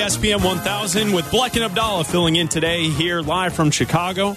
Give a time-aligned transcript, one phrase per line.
[0.00, 4.34] ESPN 1000 with Bleck and Abdallah filling in today here live from Chicago.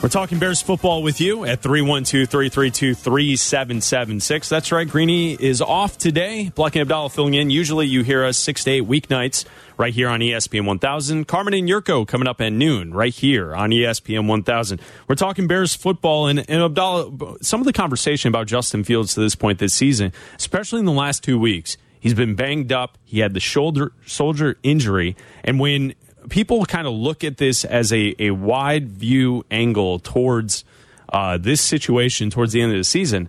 [0.00, 4.48] We're talking Bears football with you at 312 332 3776.
[4.48, 6.52] That's right, Greeny is off today.
[6.54, 7.50] Bleck and Abdallah filling in.
[7.50, 9.44] Usually you hear us 6 to 8 weeknights
[9.76, 11.26] right here on ESPN 1000.
[11.26, 14.80] Carmen and Jurko coming up at noon right here on ESPN 1000.
[15.08, 19.20] We're talking Bears football and, and Abdallah, some of the conversation about Justin Fields to
[19.20, 21.76] this point this season, especially in the last two weeks.
[21.98, 22.98] He's been banged up.
[23.04, 25.94] He had the shoulder shoulder injury, and when
[26.28, 30.64] people kind of look at this as a, a wide view angle towards
[31.08, 33.28] uh, this situation towards the end of the season,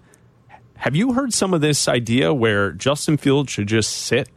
[0.77, 4.30] have you heard some of this idea where Justin Fields should just sit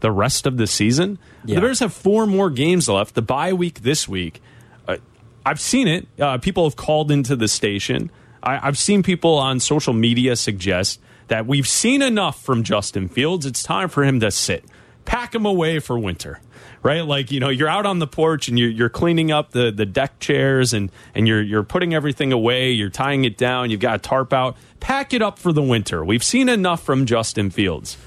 [0.00, 1.18] the rest of the season?
[1.44, 1.56] Yeah.
[1.56, 3.14] The Bears have four more games left.
[3.14, 4.40] The bye week this week.
[4.86, 4.98] Uh,
[5.44, 6.06] I've seen it.
[6.18, 8.10] Uh, people have called into the station.
[8.48, 13.44] I, I've seen people on social media suggest that we've seen enough from Justin Fields.
[13.44, 14.64] It's time for him to sit,
[15.04, 16.40] pack him away for winter,
[16.82, 17.04] right?
[17.04, 19.84] Like you know, you're out on the porch and you're, you're cleaning up the, the
[19.84, 22.70] deck chairs and and you're you're putting everything away.
[22.70, 23.70] You're tying it down.
[23.70, 24.56] You've got a tarp out.
[24.80, 26.02] Pack it up for the winter.
[26.02, 27.98] We've seen enough from Justin Fields.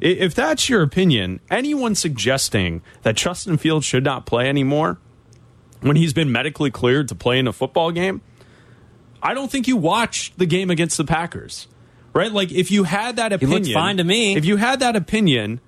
[0.00, 4.98] If that's your opinion, anyone suggesting that Justin Fields should not play anymore
[5.80, 8.22] when he's been medically cleared to play in a football game,
[9.22, 11.68] I don't think you watched the game against the Packers.
[12.12, 12.30] Right?
[12.30, 14.36] Like if you had that He opinion, looked fine to me.
[14.36, 15.60] If you had that opinion,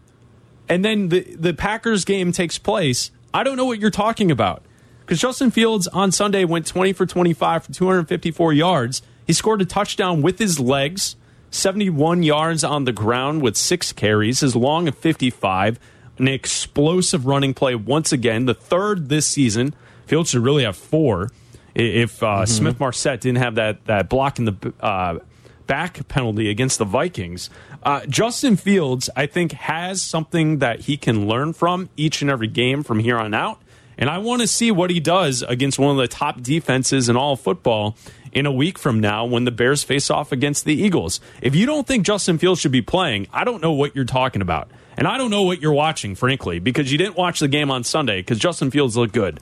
[0.69, 4.63] and then the the Packers game takes place, I don't know what you're talking about.
[5.01, 9.03] Because Justin Fields on Sunday went 20 for 25 for 254 yards.
[9.27, 11.17] He scored a touchdown with his legs,
[11.51, 15.79] 71 yards on the ground with six carries, his long of 55,
[16.19, 19.75] an explosive running play once again, the third this season.
[20.07, 21.31] Fields should really have four
[21.75, 25.19] if uh, Smith-Marsette didn't have that that block in the uh,
[25.67, 27.51] back penalty against the Vikings.
[27.83, 32.49] Uh, Justin Fields, I think, has something that he can learn from each and every
[32.49, 33.61] game from here on out.
[33.97, 37.17] And I want to see what he does against one of the top defenses in
[37.17, 37.97] all football
[38.33, 41.21] in a week from now when the Bears face off against the Eagles.
[41.41, 44.43] If you don't think Justin Fields should be playing, I don't know what you're talking
[44.43, 44.69] about.
[44.97, 47.85] And I don't know what you're watching, frankly, because you didn't watch the game on
[47.85, 49.41] Sunday because Justin Fields looked good.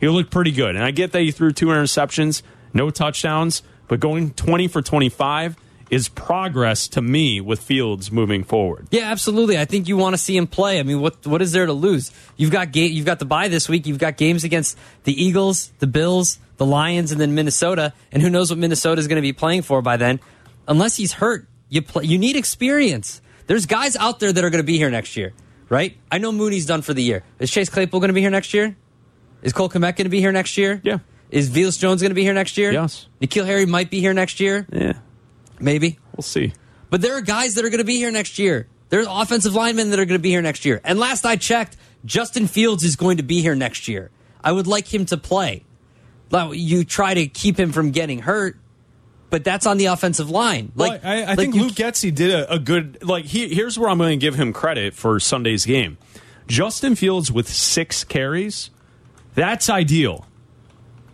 [0.00, 0.74] He looked pretty good.
[0.76, 5.56] And I get that he threw two interceptions, no touchdowns, but going 20 for 25
[5.90, 8.86] is progress to me with Fields moving forward.
[8.90, 9.58] Yeah, absolutely.
[9.58, 10.78] I think you want to see him play.
[10.78, 12.12] I mean, what what is there to lose?
[12.36, 13.86] You've got ga- you've got the bye this week.
[13.86, 17.92] You've got games against the Eagles, the Bills, the Lions, and then Minnesota.
[18.12, 20.20] And who knows what Minnesota is going to be playing for by then?
[20.68, 22.04] Unless he's hurt, you play.
[22.04, 23.20] You need experience.
[23.48, 25.32] There's guys out there that are going to be here next year,
[25.68, 25.96] right?
[26.12, 27.24] I know Mooney's done for the year.
[27.40, 28.76] Is Chase Claypool going to be here next year?
[29.42, 30.80] Is Cole Kmet going to be here next year?
[30.84, 30.98] Yeah.
[31.30, 32.72] Is Velus Jones going to be here next year?
[32.72, 33.06] Yes.
[33.22, 34.66] N'Keal Harry might be here next year.
[34.72, 34.94] Yeah,
[35.60, 35.98] Maybe.
[36.16, 36.52] we'll see.
[36.90, 38.66] But there are guys that are going to be here next year.
[38.88, 40.80] There's offensive linemen that are going to be here next year.
[40.82, 44.10] And last I checked, Justin Fields is going to be here next year.
[44.42, 45.64] I would like him to play.
[46.32, 48.56] Now, You try to keep him from getting hurt,
[49.30, 50.72] but that's on the offensive line.
[50.74, 53.26] Like Well, I, I like think you Luke Getsy did a, a good like.
[53.26, 55.98] He, here's where I'm going to give him credit for Sunday's game.
[56.48, 58.70] Justin Fields with six carries,
[59.34, 60.26] that's ideal.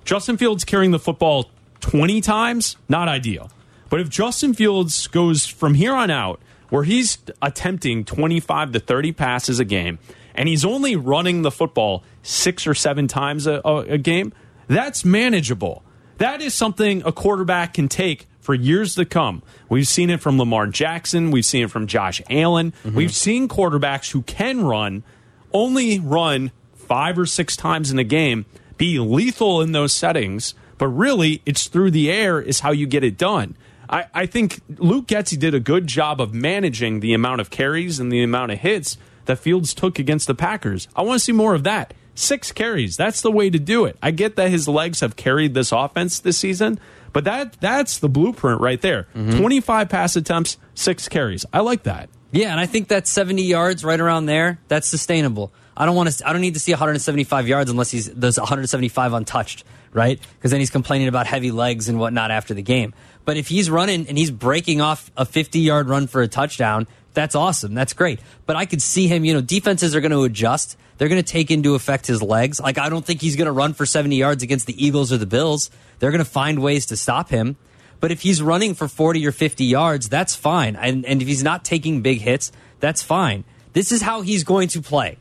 [0.04, 1.50] Justin Fields carrying the football
[1.81, 3.50] 20 times, not ideal.
[3.88, 6.41] But if Justin Fields goes from here on out,
[6.71, 9.99] where he's attempting 25 to 30 passes a game,
[10.34, 14.33] and he's only running the football six or seven times a, a, a game,
[14.69, 15.83] that's manageable.
[16.19, 19.43] That is something a quarterback can take for years to come.
[19.69, 21.31] We've seen it from Lamar Jackson.
[21.31, 22.72] We've seen it from Josh Allen.
[22.84, 22.97] Mm-hmm.
[22.97, 25.04] We've seen quarterbacks who can run
[25.53, 26.53] only run
[26.86, 31.69] five or six times in a game, be lethal in those settings, but really it's
[31.69, 33.56] through the air is how you get it done.
[33.88, 38.00] I, I think Luke Getsy did a good job of managing the amount of carries
[38.00, 40.88] and the amount of hits that Fields took against the Packers.
[40.97, 41.94] I want to see more of that.
[42.15, 43.98] Six carries, that's the way to do it.
[44.03, 46.80] I get that his legs have carried this offense this season,
[47.12, 49.06] but that that's the blueprint right there.
[49.15, 49.39] Mm-hmm.
[49.39, 51.44] 25 pass attempts, six carries.
[51.53, 52.09] I like that.
[52.32, 55.53] Yeah, and I think that 70 yards right around there, that's sustainable.
[55.77, 59.13] I don't want to I don't need to see 175 yards unless he's does 175
[59.13, 60.19] untouched, right?
[60.39, 62.95] Because then he's complaining about heavy legs and whatnot after the game.
[63.25, 66.87] But if he's running and he's breaking off a 50 yard run for a touchdown,
[67.13, 67.75] that's awesome.
[67.75, 68.21] That's great.
[68.47, 70.78] But I could see him, you know, defenses are going to adjust.
[70.99, 72.59] They're going to take into effect his legs.
[72.59, 75.19] Like I don't think he's going to run for 70 yards against the Eagles or
[75.19, 75.71] the Bills.
[75.99, 77.57] They're going to find ways to stop him.
[78.01, 80.77] But if he's running for 40 or 50 yards, that's fine.
[80.77, 83.45] And, and if he's not taking big hits, that's fine.
[83.73, 85.19] This is how he's going to play.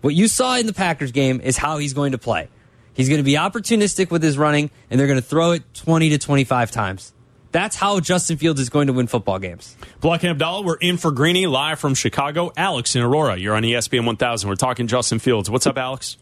[0.00, 2.48] What you saw in the Packers game is how he's going to play.
[2.94, 6.10] He's going to be opportunistic with his running, and they're going to throw it 20
[6.10, 7.12] to 25 times.
[7.50, 9.76] That's how Justin Fields is going to win football games.
[10.00, 12.52] Bleck and Abdallah, we're in for Greeny live from Chicago.
[12.56, 14.48] Alex in Aurora, you're on ESPN 1000.
[14.48, 15.48] We're talking Justin Fields.
[15.48, 16.18] What's up, Alex?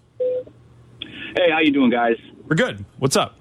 [1.00, 2.17] Hey, how you doing, guys?
[2.49, 2.84] We're good.
[2.99, 3.37] What's up?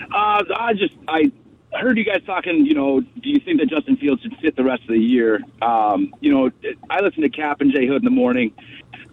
[0.00, 1.32] Uh, I just I
[1.72, 2.64] heard you guys talking.
[2.64, 5.40] You know, do you think that Justin Fields should sit the rest of the year?
[5.60, 6.50] Um, you know,
[6.88, 8.52] I listen to Kap and Jay Hood in the morning.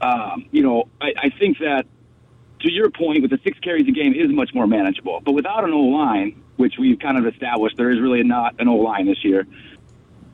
[0.04, 1.86] Um, you know, I, I think that
[2.60, 5.22] to your point, with the six carries a game is much more manageable.
[5.24, 8.68] But without an O line, which we've kind of established, there is really not an
[8.68, 9.48] O line this year.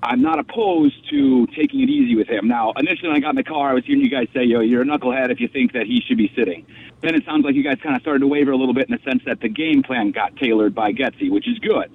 [0.01, 2.48] I'm not opposed to taking it easy with him.
[2.48, 4.62] Now, initially when I got in the car, I was hearing you guys say, "Yo,
[4.62, 6.66] you're a knucklehead if you think that he should be sitting."
[7.01, 8.95] Then it sounds like you guys kind of started to waver a little bit in
[8.95, 11.92] the sense that the game plan got tailored by Getsy, which is good.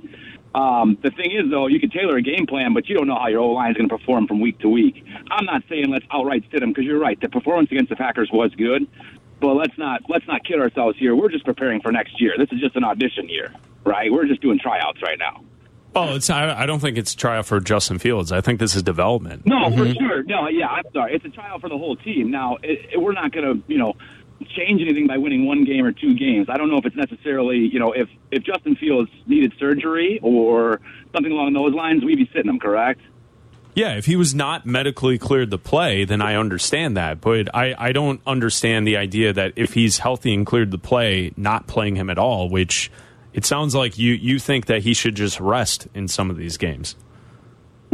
[0.55, 3.19] Um, the thing is, though, you can tailor a game plan, but you don't know
[3.19, 5.05] how your O line is going to perform from week to week.
[5.31, 7.21] I'm not saying let's outright sit him because you're right.
[7.21, 8.87] The performance against the Packers was good,
[9.41, 11.17] but let's not let's not kid ourselves here.
[11.17, 12.35] We're just preparing for next year.
[12.39, 13.53] This is just an audition year,
[13.85, 14.13] right?
[14.13, 15.43] We're just doing tryouts right now.
[15.97, 18.33] Oh, it's I, I don't think it's a tryout for Justin Fields.
[18.33, 19.47] I think this is development.
[19.47, 20.25] No, for sure.
[20.25, 21.15] No, yeah, I'm sorry.
[21.15, 22.31] It's a trial for the whole team.
[22.31, 23.95] Now, it, it, we're not going to, you know,
[24.57, 26.49] change anything by winning one game or two games.
[26.49, 30.81] I don't know if it's necessarily, you know, if if Justin Fields needed surgery or
[31.13, 33.01] something along those lines, we'd be sitting him, correct?
[33.75, 37.21] Yeah, if he was not medically cleared to play, then I understand that.
[37.21, 41.33] But I, I don't understand the idea that if he's healthy and cleared to play,
[41.37, 42.91] not playing him at all, which
[43.33, 46.57] it sounds like you, you think that he should just rest in some of these
[46.57, 46.95] games.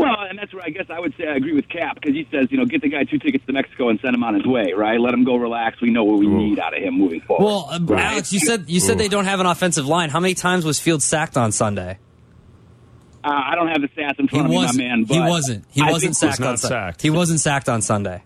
[0.01, 2.27] Well, and that's where I guess I would say I agree with Kap because he
[2.31, 4.47] says, you know, get the guy two tickets to Mexico and send him on his
[4.47, 4.99] way, right?
[5.01, 5.81] Let him go relax.
[5.81, 6.37] We know what we Ooh.
[6.39, 7.45] need out of him moving forward.
[7.45, 8.05] Well, uh, right?
[8.13, 8.99] Alex, you said you said Ooh.
[8.99, 10.11] they don't have an offensive line.
[10.11, 11.99] How many times was Field sacked on Sunday?
[13.23, 14.79] uh, I don't have the stats in He front of me, my wasn't.
[14.79, 15.05] man.
[15.05, 15.65] But he wasn't.
[15.71, 16.75] He I wasn't think sacked not on Sunday.
[16.75, 17.03] sacked.
[17.03, 18.23] He wasn't sacked on Sunday.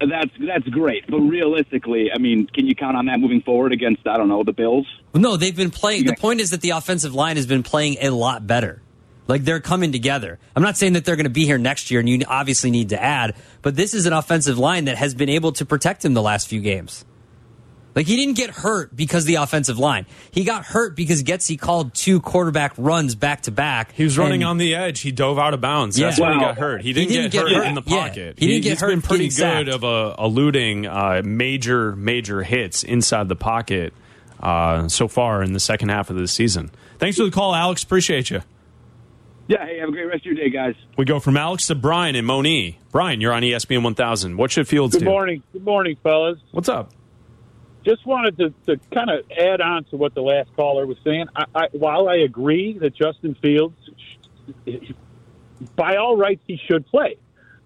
[0.00, 4.06] That's that's great, but realistically, I mean, can you count on that moving forward against
[4.06, 4.86] I don't know the Bills?
[5.12, 6.04] No, they've been playing.
[6.06, 8.80] The point is that the offensive line has been playing a lot better.
[9.28, 10.38] Like they're coming together.
[10.56, 12.88] I'm not saying that they're going to be here next year, and you obviously need
[12.88, 13.36] to add.
[13.62, 16.48] But this is an offensive line that has been able to protect him the last
[16.48, 17.04] few games.
[17.94, 20.06] Like he didn't get hurt because of the offensive line.
[20.30, 23.92] He got hurt because Getsy called two quarterback runs back to back.
[23.92, 25.00] He was running on the edge.
[25.00, 25.98] He dove out of bounds.
[25.98, 26.06] Yeah.
[26.06, 26.82] That's why he got hurt.
[26.82, 27.66] He he didn't, didn't get, get hurt hurt.
[27.66, 28.08] in the Yeah.
[28.08, 28.38] pocket.
[28.38, 29.68] He didn't get hurt been pretty good sacked.
[29.68, 33.92] of uh, eluding uh, major, major hits inside the pocket
[34.40, 36.70] uh, so far in the second half of the season.
[36.98, 37.82] Thanks for the call, Alex.
[37.82, 38.42] Appreciate you.
[39.48, 40.74] Yeah, hey, have a great rest of your day, guys.
[40.98, 42.78] We go from Alex to Brian and Moni.
[42.92, 44.36] Brian, you're on ESPN 1000.
[44.36, 45.04] What should Fields Good do?
[45.06, 45.42] morning.
[45.54, 46.38] Good morning, fellas.
[46.50, 46.92] What's up?
[47.82, 51.28] Just wanted to, to kind of add on to what the last caller was saying.
[51.34, 53.74] I, I, while I agree that Justin Fields,
[55.74, 57.16] by all rights, he should play,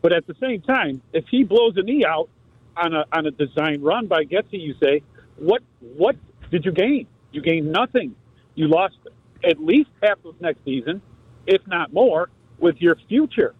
[0.03, 2.29] but at the same time, if he blows a knee out
[2.77, 5.03] on a on a design run by Getsy, you say,
[5.37, 5.63] what
[5.97, 6.15] what
[6.53, 7.09] did you gain?
[7.33, 8.15] You gained nothing.
[8.55, 8.97] You lost
[9.43, 11.03] at least half of next season,
[11.47, 13.55] if not more, with your future.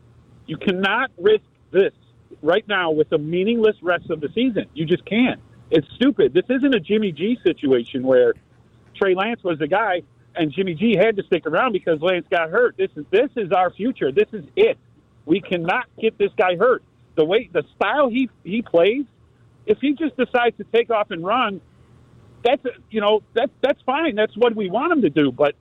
[0.47, 1.93] You cannot risk this
[2.43, 4.67] right now with a meaningless rest of the season.
[4.75, 5.41] You just can't.
[5.71, 6.35] It's stupid.
[6.35, 8.35] This isn't a Jimmy G situation where
[8.95, 10.03] Trey Lance was the guy
[10.35, 12.77] and Jimmy G had to stick around because Lance got hurt.
[12.77, 14.13] This is this is our future.
[14.13, 14.79] This is it.
[15.25, 16.83] We cannot get this guy hurt.
[17.17, 19.05] The way the style he he plays,
[19.67, 21.61] if he just decides to take off and run,
[22.45, 24.15] that's you know that that's fine.
[24.15, 25.31] That's what we want him to do.
[25.31, 25.55] But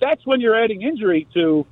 [0.00, 1.66] that's when you're adding injury to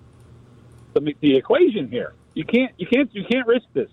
[0.95, 2.15] the, the equation here.
[2.35, 3.91] You can't you can't you can't risk this.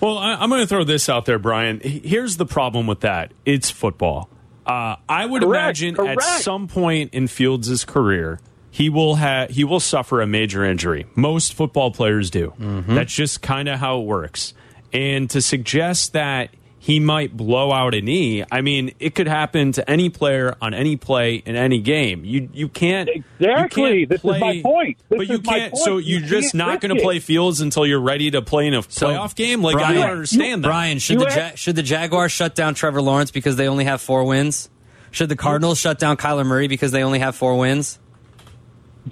[0.00, 1.80] Well, I, I'm going to throw this out there, Brian.
[1.80, 4.28] Here's the problem with that it's football.
[4.66, 8.38] Uh, I would Correct, imagine at some point in Fields' career,
[8.70, 11.06] he will have he will suffer a major injury.
[11.14, 12.52] Most football players do.
[12.58, 14.54] That's just kind of how it works.
[14.92, 19.72] And to suggest that he might blow out a knee, I mean, it could happen
[19.72, 22.24] to any player on any play in any game.
[22.24, 24.06] You you can't you Exactly.
[24.06, 24.98] can't This is my point.
[25.08, 25.76] This but you can't.
[25.76, 28.74] So You you're just can't going to play Fields until you're ready to play in
[28.74, 29.60] a So, playoff game.
[29.62, 30.68] Like I don't understand that.
[30.68, 33.68] Brian, should You the have- ja- should the Jaguars shut down Trevor Lawrence because they
[33.68, 34.70] only have four wins?
[35.10, 37.98] Should the Cardinals shut down Kyler Murray because they only have four wins?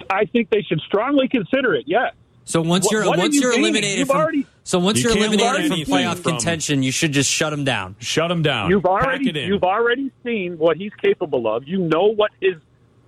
[0.09, 1.83] I think they should strongly consider it.
[1.87, 2.13] Yes.
[2.47, 3.65] So once What- you're what are once you you're gaining?
[3.65, 6.93] eliminated You've from already- so once You you are eliminated from playoff from- contention, you
[6.93, 7.95] should just shut them down.
[7.99, 8.69] Shut him down.
[8.69, 9.47] You've Pack already it in.
[9.49, 11.67] you've already seen what he's capable of.
[11.67, 12.55] You know what his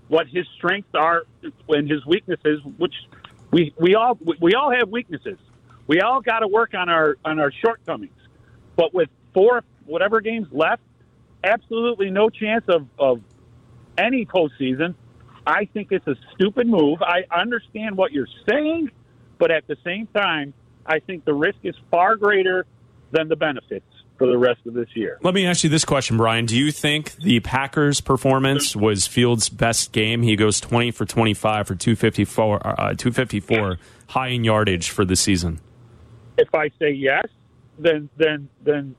[0.10, 1.24] what his strengths are
[1.69, 2.93] and his weaknesses, which
[3.51, 5.38] we we all we all have weaknesses.
[5.88, 8.12] We all got to work on our on our shortcomings.
[8.75, 10.81] But with four whatever games left,
[11.46, 13.22] absolutely no chance of of
[13.98, 14.96] any postseason.
[15.48, 17.01] I think it's a stupid move.
[17.01, 18.91] I understand what you're saying,
[19.39, 20.53] but at the same time,
[20.86, 22.65] I think the risk is far greater
[23.12, 23.86] than the benefits.
[24.19, 25.17] for the rest of this year.
[25.24, 26.46] Let me ask you this question, Brian.
[26.46, 30.24] Do you think the Packers' performance was Fields' best game?
[30.24, 33.77] He goes 20 for 25 for 254, uh, 254
[34.08, 35.62] high in yardage for the season.
[36.38, 37.27] If I say yes,
[37.77, 38.96] then then then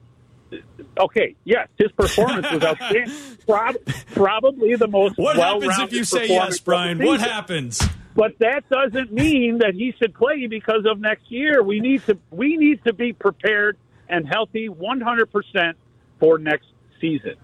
[0.99, 3.15] okay, yes, his performance was outstanding.
[3.47, 3.77] Prob-
[4.15, 5.19] probably the most.
[5.19, 6.99] What happens if you say yes, Brian?
[6.99, 7.79] What happens?
[8.15, 11.63] But that doesn't mean that he should play because of next year.
[11.63, 13.77] We need to we need to be prepared
[14.09, 15.73] and healthy 100%
[16.19, 16.67] for next
[17.01, 17.37] season.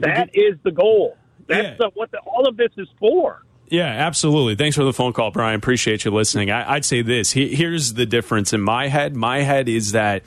[0.00, 1.16] That is the goal.
[1.46, 1.74] That's Yeah.
[1.78, 3.42] the, what the, all of this is for.
[3.68, 4.54] Yeah, absolutely.
[4.54, 5.56] Thanks for the phone call, Brian.
[5.56, 6.50] Appreciate you listening.
[6.50, 7.32] I, I'd say this.
[7.32, 9.16] He, here's the difference in my head.
[9.16, 10.22] My head is that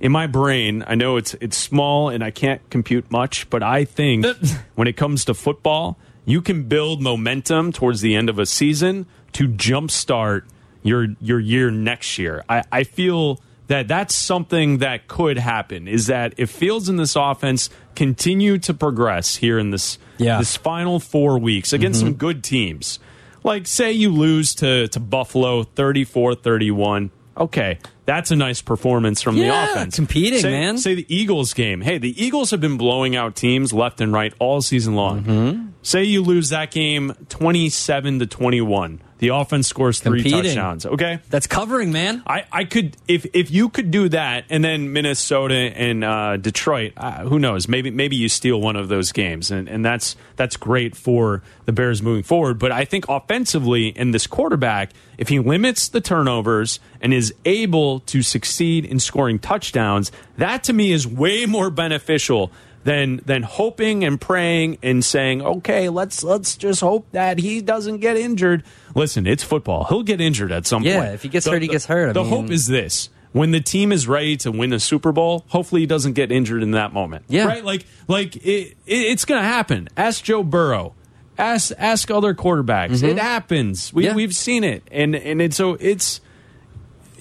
[0.00, 3.84] in my brain, I know it's it's small and I can't compute much, but I
[3.84, 4.24] think
[4.76, 9.06] when it comes to football, you can build momentum towards the end of a season
[9.32, 10.42] to jumpstart
[10.82, 12.44] your your year next year.
[12.48, 15.88] I, I feel that that's something that could happen.
[15.88, 20.38] Is that if Fields in this offense continue to progress here in this Yeah.
[20.38, 22.08] this final four weeks against mm-hmm.
[22.08, 22.98] some good teams.
[23.44, 27.10] Like, say you lose to, to Buffalo 34 31.
[27.38, 29.94] Okay, that's a nice performance from the offense.
[29.94, 30.78] competing, say, man.
[30.78, 31.80] Say the Eagles game.
[31.80, 35.22] Hey, the Eagles have been blowing out teams left and right all season long.
[35.22, 35.66] Mm-hmm.
[35.82, 39.00] Say you lose that game 27 to 21.
[39.18, 40.54] The offense scores three Competing.
[40.54, 40.86] touchdowns.
[40.86, 41.18] Okay.
[41.28, 42.22] That's covering, man.
[42.26, 46.92] I, I could if if you could do that and then Minnesota and uh, Detroit
[46.96, 50.56] uh, who knows maybe maybe you steal one of those games and, and that's that's
[50.56, 55.40] great for the Bears moving forward but I think offensively in this quarterback if he
[55.40, 61.06] limits the turnovers and is able to succeed in scoring touchdowns that to me is
[61.06, 62.52] way more beneficial
[62.88, 67.98] than than hoping and praying and saying, okay, let's let's just hope that he doesn't
[67.98, 68.64] get injured.
[68.94, 69.84] Listen, it's football.
[69.84, 70.94] He'll get injured at some point.
[70.94, 71.14] Yeah, point.
[71.14, 72.08] if he gets hurt, he gets hurt.
[72.08, 73.10] I the mean- hope is this.
[73.32, 76.62] When the team is ready to win a Super Bowl, hopefully he doesn't get injured
[76.62, 77.26] in that moment.
[77.28, 77.44] Yeah.
[77.44, 77.62] Right?
[77.62, 79.88] Like like it, it, it's gonna happen.
[79.98, 80.94] Ask Joe Burrow.
[81.36, 83.02] Ask ask other quarterbacks.
[83.02, 83.92] It happens.
[83.92, 84.08] We Mm-hmm.
[84.12, 84.16] Yeah.
[84.16, 84.82] we've seen it.
[84.90, 86.22] And and it's so it's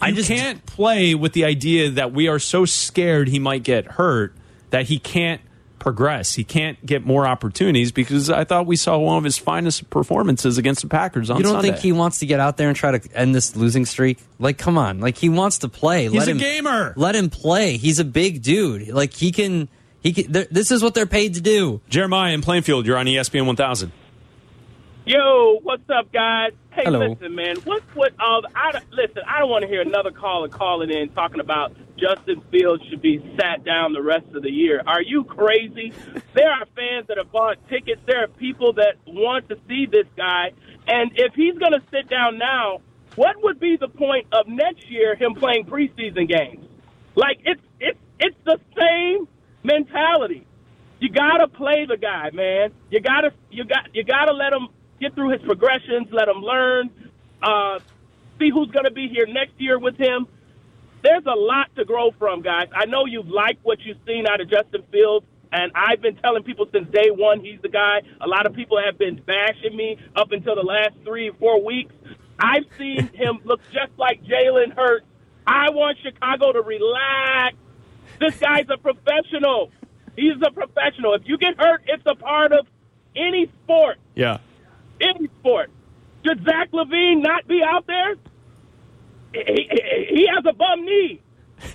[0.02, 3.86] I just- can't play with the idea that we are so scared he might get
[3.86, 4.34] hurt
[4.70, 5.42] that he can't
[5.88, 6.36] progress.
[6.36, 10.58] He can't get more opportunities because I thought we saw one of his finest performances
[10.58, 11.70] against the Packers on You don't Sunday.
[11.70, 14.18] think he wants to get out there and try to end this losing streak?
[14.38, 15.00] Like, come on.
[15.00, 16.04] Like, he wants to play.
[16.10, 16.94] He's let a him, gamer.
[16.98, 17.78] Let him play.
[17.78, 18.90] He's a big dude.
[18.90, 19.70] Like, he can.
[20.02, 20.34] He can.
[20.34, 21.80] th- This is what they're paid to do.
[21.88, 23.92] Jeremiah in Plainfield, you're on ESPN 1000.
[25.06, 26.52] Yo, what's up, guys?
[26.72, 27.00] Hey, Hello.
[27.08, 27.56] listen, man.
[27.64, 28.12] What's what?
[28.20, 29.22] All the, I don't- listen.
[29.26, 33.20] I don't want to hear another caller calling in talking about Justin Fields should be
[33.40, 34.82] sat down the rest of the year.
[34.86, 35.94] Are you crazy?
[36.34, 38.02] there are fans that have bought tickets.
[38.06, 40.52] There are people that want to see this guy,
[40.88, 42.82] and if he's going to sit down now,
[43.16, 46.68] what would be the point of next year him playing preseason games?
[47.16, 49.28] Like it's it's it's the same
[49.64, 50.46] mentality.
[51.00, 52.74] You gotta play the guy, man.
[52.92, 54.68] You gotta you got you gotta let him
[55.02, 56.92] get through his progressions, let him learn,
[57.42, 57.80] uh,
[58.38, 60.28] see who's gonna be here next year with him.
[61.04, 62.68] There's a lot to grow from, guys.
[62.74, 66.44] I know you've liked what you've seen out of Justin Fields, and I've been telling
[66.44, 68.02] people since day one he's the guy.
[68.22, 71.94] A lot of people have been bashing me up until the last three four weeks.
[72.40, 75.06] I've seen him look just like Jalen Hurts.
[75.46, 77.56] I want Chicago to relax.
[78.20, 79.72] This guy's a professional.
[80.16, 81.14] He's a professional.
[81.14, 82.66] If you get hurt, it's a part of
[83.16, 83.98] any sport.
[84.16, 84.40] Yeah.
[85.00, 85.70] Any sport.
[86.26, 88.16] Should Zach LaVine not be out there?
[89.46, 89.70] He,
[90.16, 91.22] he, has a bum knee.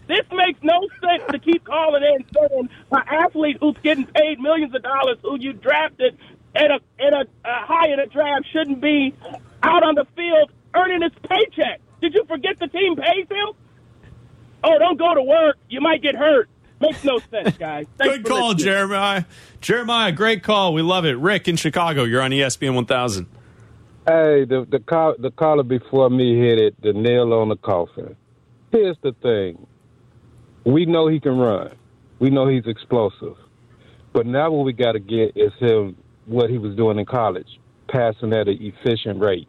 [0.07, 4.75] This makes no sense to keep calling in saying an athlete who's getting paid millions
[4.75, 6.17] of dollars, who you drafted
[6.55, 9.15] at a at a, a high in a draft, shouldn't be
[9.63, 11.81] out on the field earning his paycheck.
[12.01, 13.55] Did you forget the team pays him?
[14.65, 15.57] Oh, don't go to work.
[15.69, 16.49] You might get hurt.
[16.81, 17.87] Makes no sense, guys.
[17.99, 18.65] Good call, listening.
[18.65, 19.25] Jeremiah.
[19.61, 20.75] Jeremiah, great call.
[20.75, 21.17] We love it.
[21.17, 23.27] Rick in Chicago, you're on ESPN 1000.
[24.05, 28.17] Hey, the the call, the caller before me hit it the nail on the coffin.
[28.73, 29.65] Here's the thing:
[30.65, 31.77] we know he can run,
[32.19, 33.37] we know he's explosive,
[34.13, 35.95] but now what we got to get is him
[36.27, 37.47] what he was doing in college,
[37.89, 39.47] passing at an efficient rate.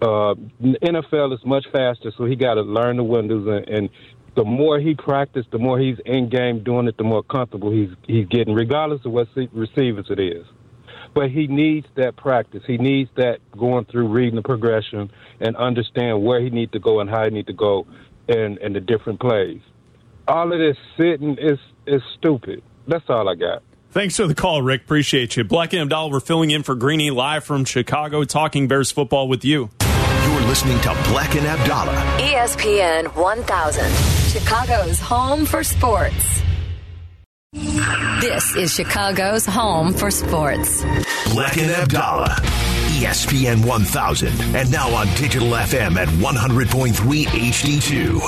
[0.00, 3.90] Uh, NFL is much faster, so he got to learn the windows, and, and
[4.34, 7.90] the more he practices, the more he's in game doing it, the more comfortable he's
[8.06, 10.46] he's getting, regardless of what receivers it is
[11.16, 12.62] but he needs that practice.
[12.66, 17.00] He needs that going through reading the progression and understand where he needs to go
[17.00, 17.86] and how he needs to go
[18.28, 19.62] and and the different plays.
[20.28, 22.62] All of this sitting is is stupid.
[22.86, 23.62] That's all I got.
[23.92, 24.82] Thanks for the call, Rick.
[24.82, 25.44] Appreciate you.
[25.44, 29.42] Bleck and Abdallah, we're filling in for Greeny live from Chicago, talking Bears football with
[29.42, 29.70] you.
[29.80, 31.94] You're listening to Bleck and Abdallah.
[32.20, 33.92] ESPN 1000,
[34.28, 36.42] Chicago's home for sports.
[37.56, 40.82] This is Chicago's home for sports.
[41.32, 42.36] Black and Abdallah.
[42.98, 44.28] ESPN 1000.
[44.54, 48.20] And now on digital FM at 100.3 HD2.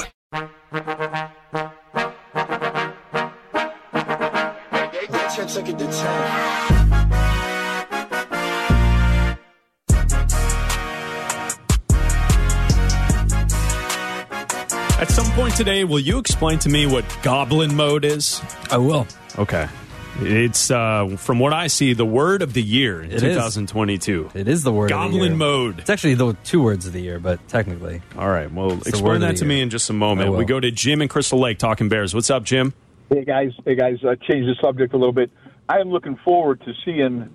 [14.99, 18.43] At some point today, will you explain to me what goblin mode is?
[18.71, 19.07] I will.
[19.39, 19.69] Okay.
[20.21, 23.23] It's, uh, from what I see, the word of the year in It is.
[23.23, 24.31] 2022.
[24.35, 24.91] It is the word.
[24.91, 25.37] of the Goblin year.
[25.37, 25.79] mode.
[25.79, 28.51] It's actually the two words of the year, but technically, All right.
[28.53, 29.63] Well, the word explain of that the to me year.
[29.63, 30.31] in just a I moment.
[30.33, 30.39] will.
[30.39, 32.13] We go to Jim and Crystal Lake talking Bears.
[32.13, 32.75] What's up, Jim?
[33.11, 35.31] Hey guys, hey guys, uh, change the subject a little bit.
[35.69, 37.35] I am looking forward to seeing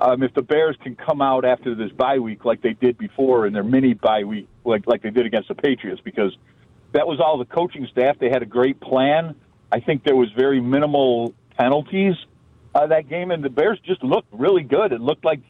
[0.00, 3.46] um, if the Bears can come out after this bye week like they did before
[3.46, 6.36] in their mini bye week, like like they did against the Patriots, because
[6.94, 8.18] that was all the coaching staff.
[8.18, 9.34] They had a great plan.
[9.70, 12.14] I think there was very minimal penalties
[12.74, 14.92] uh, that game, and the Bears just looked really good.
[14.92, 15.40] It looked like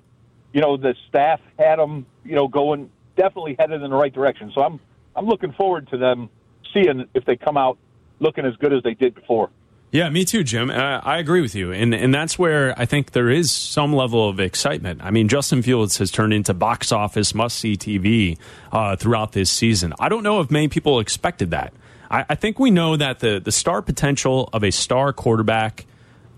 [0.53, 4.53] you know the staff had them, you know, going definitely headed in the right direction.
[4.55, 4.81] So I'm
[5.15, 6.31] I'm looking forward to them
[6.73, 7.79] seeing if they come out
[8.21, 9.51] looking as good as they did before.
[9.95, 10.71] Yeah, me too, Jim.
[10.71, 14.29] Uh, I agree with you, and and that's where I think there is some level
[14.29, 15.01] of excitement.
[15.05, 18.37] I mean, Justin Fields has turned into box office must see TV
[18.73, 19.95] uh, throughout this season.
[20.01, 21.73] I don't know if many people expected that.
[22.11, 25.87] I, I think we know that the the star potential of a star quarterback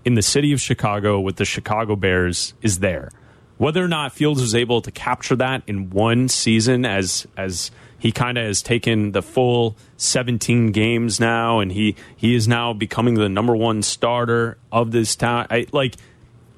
[0.05, 3.09] in the city of Chicago with the Chicago Bears is there.
[3.57, 8.11] Whether or not Fields was able to capture that in one season as as he
[8.11, 13.15] kind of has taken the full 17 games now and he he is now becoming
[13.15, 15.47] the number 1 starter of this town.
[15.49, 15.95] I like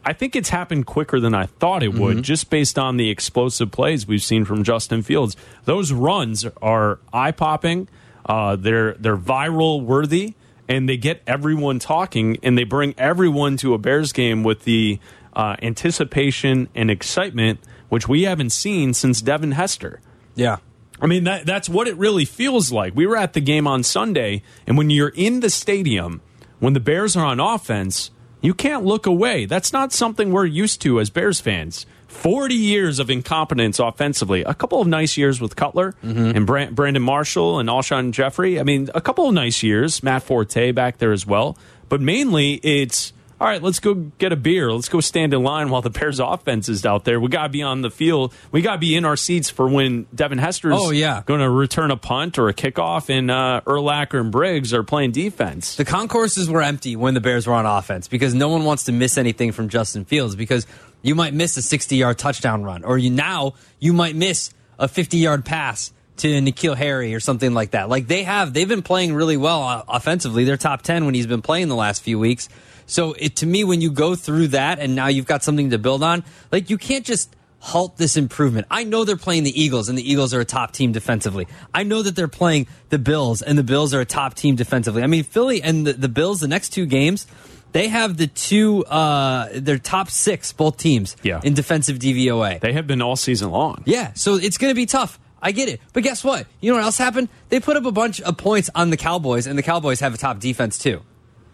[0.03, 3.69] I think it's happened quicker than I thought it would, just based on the explosive
[3.69, 5.35] plays we've seen from Justin Fields.
[5.65, 7.89] Those runs are eye popping.
[8.25, 10.35] Uh, they're they're viral worthy,
[10.67, 14.99] and they get everyone talking, and they bring everyone to a Bears game with the
[15.33, 17.59] uh, anticipation and excitement,
[17.89, 19.99] which we haven't seen since Devin Hester.
[20.35, 20.57] yeah.
[21.01, 22.95] I mean, that, that's what it really feels like.
[22.95, 26.21] We were at the game on Sunday, and when you're in the stadium,
[26.59, 29.45] when the Bears are on offense, you can't look away.
[29.45, 31.85] That's not something we're used to as Bears fans.
[32.07, 34.41] 40 years of incompetence offensively.
[34.41, 36.35] A couple of nice years with Cutler mm-hmm.
[36.35, 38.59] and Bra- Brandon Marshall and Alshon Jeffery.
[38.59, 40.01] I mean, a couple of nice years.
[40.01, 41.57] Matt Forte back there as well.
[41.87, 44.71] But mainly, it's all right, let's go get a beer.
[44.71, 47.19] Let's go stand in line while the Bears offense is out there.
[47.19, 48.33] We got to be on the field.
[48.51, 51.23] We got to be in our seats for when Devin Hester's Oh, yeah.
[51.25, 55.11] going to return a punt or a kickoff and uh, Urlacher and Briggs are playing
[55.13, 55.75] defense.
[55.77, 58.91] The concourses were empty when the Bears were on offense because no one wants to
[58.91, 60.67] miss anything from Justin Fields because
[61.01, 64.87] you might miss a 60 yard touchdown run or you now you might miss a
[64.89, 67.87] 50 yard pass to N'Keal Harry or something like that.
[67.87, 70.43] Like they have, they've been playing really well uh, offensively.
[70.43, 72.49] They're top 10 when he's been playing the last few weeks.
[72.89, 75.77] So it, to me, when you go through that and now you've got something to
[75.77, 78.65] build on, like you can't just halt this improvement.
[78.71, 81.45] I know they're playing the Eagles and the Eagles are a top team defensively.
[81.73, 85.03] I know that they're playing the Bills and the Bills are a top team defensively.
[85.03, 87.27] I mean, Philly and the, the Bills, the next two games,
[87.73, 91.41] they have the two, uh, their top six, both teams, Yeah.
[91.43, 92.59] in defensive DVOA.
[92.61, 93.83] They have been all season long.
[93.85, 95.19] Yeah, so it's going to be tough.
[95.41, 95.79] I get it.
[95.93, 96.47] But guess what?
[96.61, 97.29] You know what else happened?
[97.49, 100.17] They put up a bunch of points on the Cowboys, and the Cowboys have a
[100.17, 101.01] top defense too.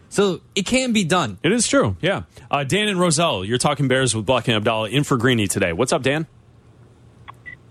[0.08, 1.38] So it can be done.
[1.42, 2.22] It is true, yeah.
[2.50, 5.72] Uh, Dan and Roselle, you're talking Bears with Buck and Abdallah in for Greeny today.
[5.72, 6.26] What's up, Dan?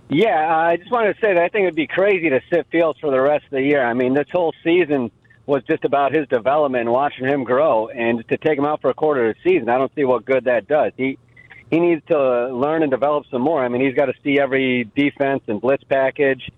[0.09, 2.67] Yeah, I just wanted to say that I think it would be crazy to sit
[2.71, 3.83] Fields for the rest of the year.
[3.83, 5.09] I mean, this whole season
[5.47, 8.89] was just about his development and watching him grow, and to take him out for
[8.89, 10.91] a quarter of the season, I don't see what good that does.
[10.97, 11.17] He
[11.71, 13.63] he needs to learn and develop some more.
[13.63, 16.51] I mean, he's got to see every defense and blitz package.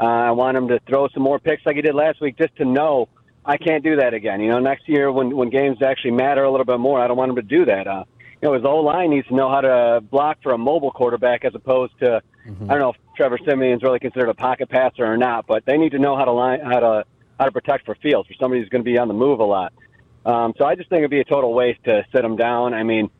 [0.00, 2.56] Uh, I want him to throw some more picks like he did last week, just
[2.56, 3.08] to know
[3.46, 4.40] I can't do that again.
[4.40, 7.16] You know, next year when when games actually matter a little bit more, I don't
[7.16, 7.86] want him to do that.
[7.86, 8.04] Uh,
[8.40, 11.44] you know, his O line needs to know how to block for a mobile quarterback
[11.44, 15.16] as opposed to I don't know if Trevor Siemian's really considered a pocket passer or
[15.16, 17.04] not, but they need to know how to line how to
[17.38, 19.44] how to protect for Fields for somebody who's going to be on the move a
[19.44, 19.72] lot.
[20.26, 22.72] Um, so I just think it'd be a total waste to sit him down.
[22.72, 23.10] I mean,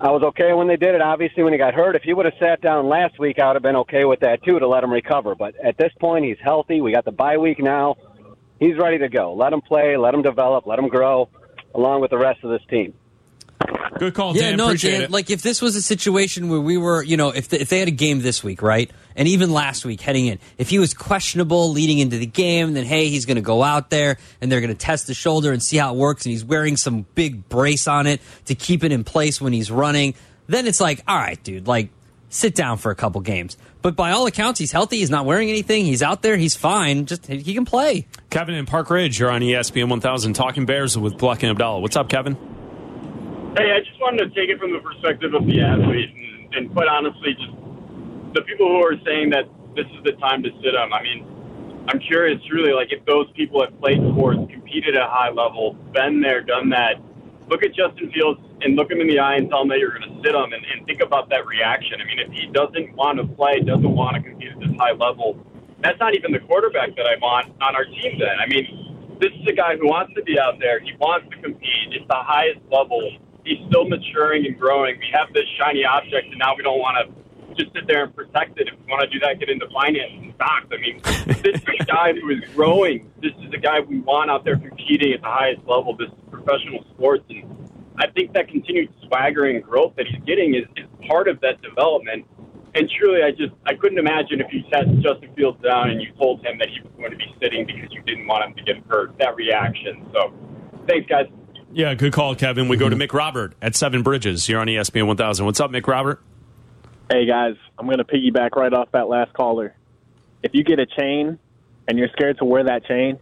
[0.00, 1.00] I was okay when they did it.
[1.00, 3.56] Obviously, when he got hurt, if he would have sat down last week, I would
[3.56, 5.34] have been okay with that too to let him recover.
[5.34, 6.80] But at this point, he's healthy.
[6.80, 7.96] We got the bye week now.
[8.62, 9.34] He's ready to go.
[9.34, 9.96] Let him play.
[9.96, 10.66] Let him develop.
[10.66, 11.28] Let him grow,
[11.74, 12.94] along with the rest of this team.
[13.98, 14.56] Good call, Yeah, Dan.
[14.56, 15.02] no, Appreciate Dan.
[15.02, 15.10] it.
[15.10, 17.78] Like if this was a situation where we were, you know, if the, if they
[17.78, 20.94] had a game this week, right, and even last week heading in, if he was
[20.94, 24.60] questionable leading into the game, then hey, he's going to go out there and they're
[24.60, 27.48] going to test the shoulder and see how it works, and he's wearing some big
[27.48, 30.14] brace on it to keep it in place when he's running.
[30.48, 31.90] Then it's like, all right, dude, like
[32.32, 33.56] sit down for a couple games.
[33.82, 34.98] But by all accounts, he's healthy.
[34.98, 35.84] He's not wearing anything.
[35.84, 36.36] He's out there.
[36.36, 37.06] He's fine.
[37.06, 38.06] Just he can play.
[38.30, 41.80] Kevin in Park Ridge, you're on ESPN 1000 talking Bears with Bleck and Abdallah.
[41.80, 42.34] What's up, Kevin?
[43.56, 46.72] Hey, I just wanted to take it from the perspective of the athlete, and, and
[46.72, 47.52] quite honestly, just
[48.34, 49.44] the people who are saying that
[49.76, 50.92] this is the time to sit them.
[50.92, 55.10] I mean, I'm curious, truly, like if those people have played sports, competed at a
[55.10, 56.96] high level, been there, done that.
[57.48, 59.96] Look at Justin Fields and look him in the eye and tell him that you're
[59.98, 62.00] going to sit him, and, and think about that reaction.
[62.00, 64.92] I mean, if he doesn't want to play, doesn't want to compete at this high
[64.92, 65.38] level,
[65.82, 68.18] that's not even the quarterback that I want on our team.
[68.18, 70.80] Then, I mean, this is a guy who wants to be out there.
[70.80, 71.90] He wants to compete.
[71.90, 73.02] It's the highest level.
[73.44, 74.98] He's still maturing and growing.
[74.98, 78.14] We have this shiny object, and now we don't want to just sit there and
[78.14, 78.68] protect it.
[78.68, 80.66] If we want to do that, get into finance and stocks.
[80.72, 81.00] I mean,
[81.42, 83.10] this is a guy who is growing.
[83.20, 85.96] This is a guy we want out there competing at the highest level.
[85.96, 87.51] This is professional sports, and
[88.02, 91.62] I think that continued swaggering and growth that he's getting is, is part of that
[91.62, 92.26] development.
[92.74, 96.12] And truly, I just I couldn't imagine if you sat Justin Fields down and you
[96.18, 98.62] told him that he was going to be sitting because you didn't want him to
[98.64, 99.16] get hurt.
[99.18, 100.04] That reaction.
[100.12, 100.34] So,
[100.88, 101.26] thanks, guys.
[101.72, 102.66] Yeah, good call, Kevin.
[102.66, 104.48] We go to Mick Robert at Seven Bridges.
[104.48, 105.46] You're on ESPN 1000.
[105.46, 106.20] What's up, Mick Robert?
[107.08, 109.74] Hey guys, I'm going to piggyback right off that last caller.
[110.42, 111.38] If you get a chain
[111.86, 113.18] and you're scared to wear that chain,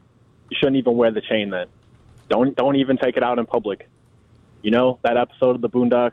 [0.48, 1.66] you shouldn't even wear the chain then.
[2.28, 3.88] Don't don't even take it out in public.
[4.62, 6.12] You know that episode of the Boondocks,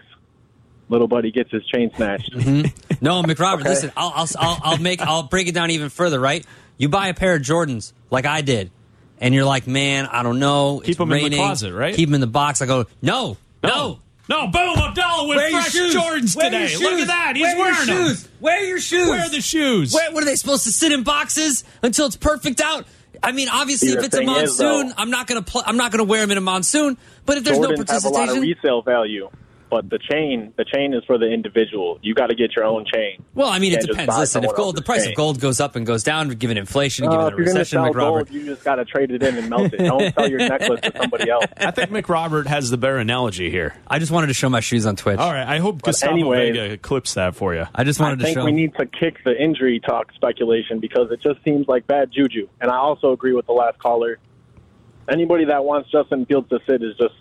[0.89, 2.33] little buddy gets his chain snatched.
[2.33, 2.67] Mm-hmm.
[2.99, 3.59] No, McRobert.
[3.59, 3.69] Okay.
[3.69, 6.19] Listen, I'll, I'll I'll I'll make I'll break it down even further.
[6.19, 6.43] Right?
[6.79, 8.71] You buy a pair of Jordans like I did,
[9.19, 10.79] and you're like, man, I don't know.
[10.79, 11.93] Keep it's 'em in the closet, right?
[11.93, 12.59] Keep them in the box.
[12.63, 13.99] I go, no, no.
[14.29, 15.95] No, boom, Abdallah with Wear fresh shoes.
[15.95, 16.69] Jordans Wear today.
[16.71, 17.33] your Look at that.
[17.37, 18.07] He's Wear your wearing them.
[18.07, 18.29] shoes.
[18.41, 19.07] Wear your shoes.
[19.09, 19.93] Wear the shoes.
[19.93, 22.85] Wait, what are they supposed to sit in boxes until it's perfect out?
[23.23, 25.63] I mean, obviously, See, if it's a thing is, monsoon, though- I'm not gonna pl-
[25.65, 26.97] I'm not gonna wear them in a monsoon.
[27.25, 29.29] But if there's no Jordans have a lot of resale value,
[29.69, 31.99] but the chain the chain is for the individual.
[32.01, 33.23] You got to get your own chain.
[33.35, 34.17] well, I mean, You it depends.
[34.17, 35.11] Listen, if gold, the price chain.
[35.11, 37.77] of gold goes up and goes down, given inflation, Uh, given if the you're recession,
[37.83, 37.93] sell McRobert.
[38.27, 39.77] gold, you just got to trade it in and melt it.
[39.77, 41.45] Don't sell your necklace to somebody else.
[41.57, 43.75] I think Mick Robert has the better analogy here.
[43.87, 45.19] I just wanted to show my shoes on Twitch.
[45.19, 47.65] All right, I hope But Gustavo anyways- Vega clips that for you.
[47.75, 48.45] I just I wanted to think show.
[48.45, 52.47] we need to kick the injury talk speculation because it just seems like bad juju.
[52.61, 54.19] And I also agree with the last caller.
[55.09, 57.13] Anybody that wants Justin Fields to sit is just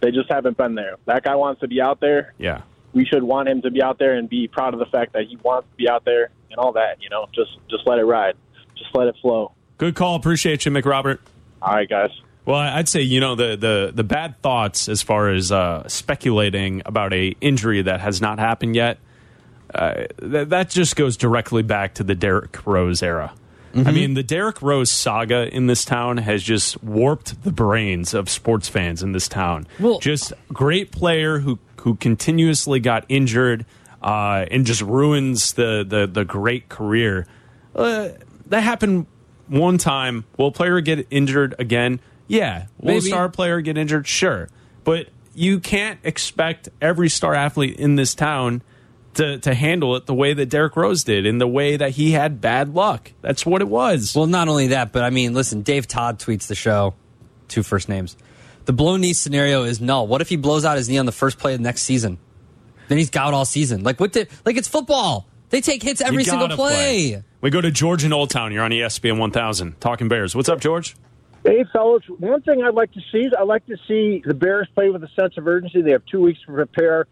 [0.00, 0.96] they just haven't been there.
[1.06, 2.34] That guy wants to be out there.
[2.38, 2.62] Yeah.
[2.92, 5.24] We should want him to be out there and be proud of the fact that
[5.28, 7.00] he wants to be out there and all that.
[7.00, 8.34] You know, just just let it ride,
[8.76, 9.52] just let it flow.
[9.78, 10.16] Good call.
[10.16, 11.20] Appreciate you, Mick Robert.
[11.62, 12.10] All right, guys.
[12.44, 16.82] Well, I'd say you know the the the bad thoughts as far as uh, speculating
[16.84, 18.98] about a injury that has not happened yet.
[19.72, 23.32] Uh, th- that just goes directly back to the Derrick Rose era.
[23.74, 28.28] I mean, the Derrick Rose saga in this town has just warped the brains of
[28.28, 29.66] sports fans in this town.
[29.78, 33.64] Well- just great player who who continuously got injured
[34.02, 37.26] uh, and just ruins the the the great career.
[37.74, 38.10] Uh,
[38.46, 39.06] that happened
[39.48, 40.24] one time.
[40.36, 42.00] Will a player get injured again?
[42.26, 42.66] Yeah.
[42.78, 44.06] Will a star player get injured?
[44.06, 44.48] Sure.
[44.84, 48.62] But you can't expect every star athlete in this town
[49.14, 52.12] to, to handle it the way that Derrick Rose did, in the way that he
[52.12, 53.12] had bad luck.
[53.20, 54.14] That's what it was.
[54.14, 56.94] Well, not only that, but I mean, listen, Dave Todd tweets the show,
[57.48, 58.16] two first names.
[58.66, 60.06] The blown knee scenario is null.
[60.06, 62.18] What if he blows out his knee on the first play of the next season?
[62.88, 63.82] Then he's out all season.
[63.82, 64.12] Like what?
[64.12, 65.26] Did, like it's football.
[65.50, 67.22] They take hits every single gotta play.
[67.40, 68.52] We go to George in Old Town.
[68.52, 70.36] You're on ESPN 1000, talking Bears.
[70.36, 70.94] What's up, George?
[71.44, 74.68] Hey, fellas, one thing I'd like to see is I'd like to see the Bears
[74.74, 75.82] play with a sense of urgency.
[75.82, 77.06] They have two weeks to prepare.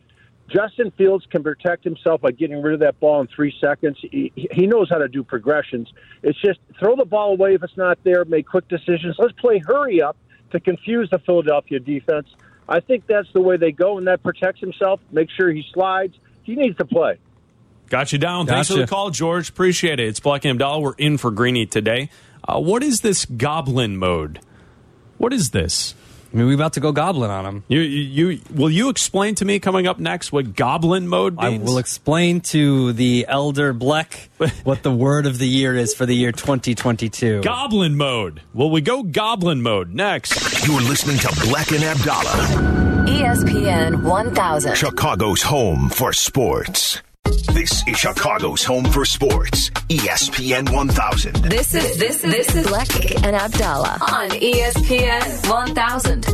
[0.49, 3.99] Justin Fields can protect himself by getting rid of that ball in three seconds.
[4.01, 5.93] He, he knows how to do progressions.
[6.23, 9.17] It's just throw the ball away if it's not there, make quick decisions.
[9.19, 10.17] Let's play hurry up
[10.53, 12.27] to confuse the Philadelphia defense.
[12.69, 15.01] I think that's the way they go, and that protects himself.
[15.11, 16.15] Make sure he slides.
[16.43, 17.19] He needs to play.
[17.89, 18.47] Got you down.
[18.47, 19.49] Thanks for the call, George.
[19.49, 20.09] Appreciate it.
[20.09, 20.81] It's Bleck and Abdallah.
[20.81, 22.11] We're in for Greeny today.
[22.47, 24.41] Uh, what is this goblin mode?
[25.17, 25.95] What is this?
[26.33, 27.65] I mean, we about to go goblin on him.
[27.69, 31.63] You, you, you will you explain to me coming up next what goblin mode means?
[31.63, 34.29] I will explain to the elder Bleck
[34.65, 37.41] what the word of the year is for the year 2022.
[37.41, 38.43] goblin mode.
[38.53, 40.67] Will we go goblin mode next?
[40.67, 44.77] You're listening to Bleck and Abdallah, ESPN 1000.
[44.77, 47.01] Chicago's home for sports.
[47.29, 49.69] This is Chicago's home for sports.
[49.91, 51.35] ESPN 1000.
[51.45, 56.27] This is this this is Bleck and Abdallah on ESPN 1000.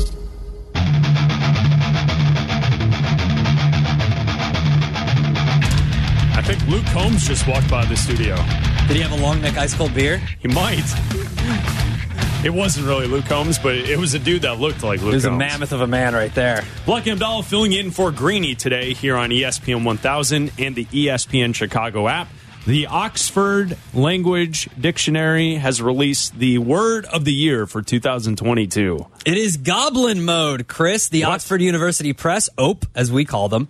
[6.37, 8.37] I think Luke Combs just walked by the studio.
[8.87, 10.19] Did he have a long neck ice cold beer?
[10.39, 11.74] He might.
[12.45, 15.15] It wasn't really Luke Combs, but it was a dude that looked like Luke It
[15.15, 16.63] was a mammoth of a man right there.
[16.87, 22.07] Lucky Abdallah filling in for Greeny today here on ESPN 1000 and the ESPN Chicago
[22.07, 22.29] app.
[22.67, 29.07] The Oxford Language Dictionary has released the word of the year for 2022.
[29.25, 31.09] It is goblin mode, Chris.
[31.09, 33.69] The Oxford University Press, OPE, as we call them.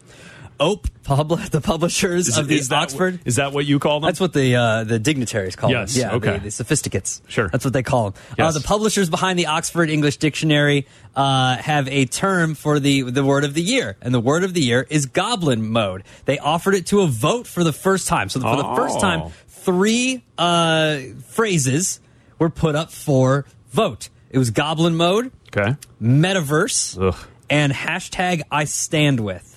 [0.60, 3.18] OPE, the publishers Is, of the is that, Oxford.
[3.24, 4.08] Is that what you call them?
[4.08, 6.00] That's what the uh, the dignitaries call Yes, them.
[6.02, 6.38] Yeah, okay.
[6.38, 7.22] the, the sophisticates.
[7.28, 7.48] Sure.
[7.48, 8.22] That's what they call them.
[8.38, 10.86] Uh, the publishers behind the Oxford English Dictionary
[11.16, 14.54] uh, have a term for the the word of the year, and the word of
[14.54, 16.04] the year is goblin mode.
[16.24, 18.28] They offered it to a vote for the first time.
[18.28, 19.00] So for the first Oh.
[19.00, 22.00] time, three uh, phrases
[22.38, 24.08] were put up for vote.
[24.30, 27.16] It was goblin mode, okay, metaverse, Ugh.
[27.50, 29.53] and hashtag I stand with.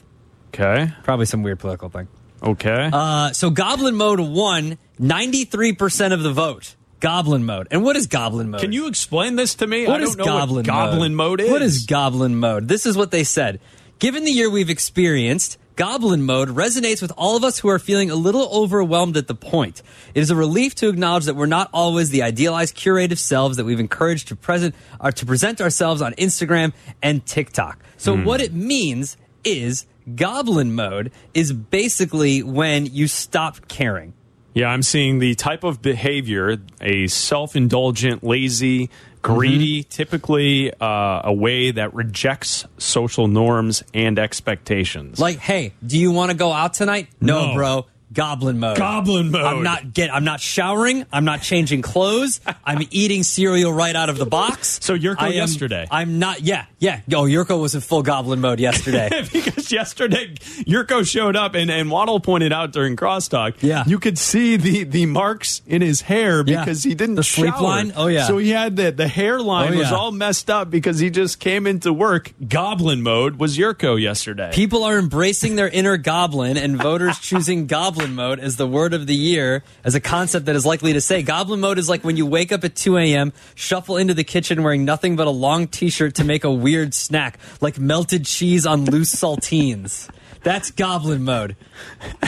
[0.60, 0.91] Okay.
[1.04, 2.08] Probably some weird political thing.
[2.41, 2.89] Okay.
[2.91, 6.76] Uh, so Goblin Mode won 93% of the vote.
[7.00, 7.67] Goblin Mode.
[7.70, 8.62] And what is Goblin Mode?
[8.62, 9.86] Can you explain this to me?
[9.88, 11.52] What I is don't know Goblin what Goblin mode is.
[11.52, 12.67] What is Goblin Mode?
[12.67, 13.60] This is what they said.
[14.00, 18.10] Given the year we've experienced, Goblin Mode resonates with all of us who are feeling
[18.10, 19.84] a little overwhelmed at the point.
[20.15, 23.65] It is a relief to acknowledge that we're not always the idealized curative selves that
[23.65, 27.80] we've encouraged to present or to present ourselves on Instagram and TikTok.
[27.98, 28.24] So Hmm.
[28.26, 34.13] what it means is Goblin Mode is basically when you stop caring.
[34.54, 38.89] Yeah, I'm seeing the type of behavior a self indulgent, lazy,
[39.22, 39.89] greedy, Mm-hmm.
[39.89, 45.20] typically uh, a way that rejects social norms and expectations.
[45.20, 47.10] Like, hey, do you want to go out tonight?
[47.22, 47.54] No, No.
[47.56, 47.86] bro.
[48.13, 48.78] Goblin mode.
[48.78, 49.43] Goblin mode.
[49.43, 50.13] I'm not get.
[50.13, 51.06] I'm not showering.
[51.12, 52.39] I'm not changing clothes.
[52.65, 54.80] I'm eating cereal right out of the box.
[54.82, 55.88] So Jurko I am- yesterday.
[55.91, 56.41] I'm not.
[56.41, 57.02] Yeah, yeah.
[57.13, 59.10] Oh, Jurko was in full goblin mode yesterday.
[59.34, 60.34] because yesterday
[60.65, 63.56] Jurko showed up and, and Waddle pointed out during crosstalk.
[63.62, 63.84] Yeah.
[63.86, 66.62] you could see the the marks in his hair Yeah.
[66.63, 67.62] because he didn't The sleep shower.
[67.63, 67.93] line?
[67.96, 68.26] Oh, yeah.
[68.28, 71.67] So he had the the hairline Oh, was all messed up because he just came
[71.67, 72.32] into work.
[72.48, 74.52] Goblin mode was Yurko yesterday.
[74.54, 79.08] People are embracing their inner goblin, and voters choosing goblin mode as the word of
[79.08, 82.18] the year as a concept that is likely to say goblin mode is like when
[82.18, 85.68] you wake up at 2 a.m., shuffle into the kitchen wearing nothing but a long
[85.68, 90.10] t shirt to make a weird snack, like melted cheese on loose saltines.
[90.44, 91.56] That's goblin mode.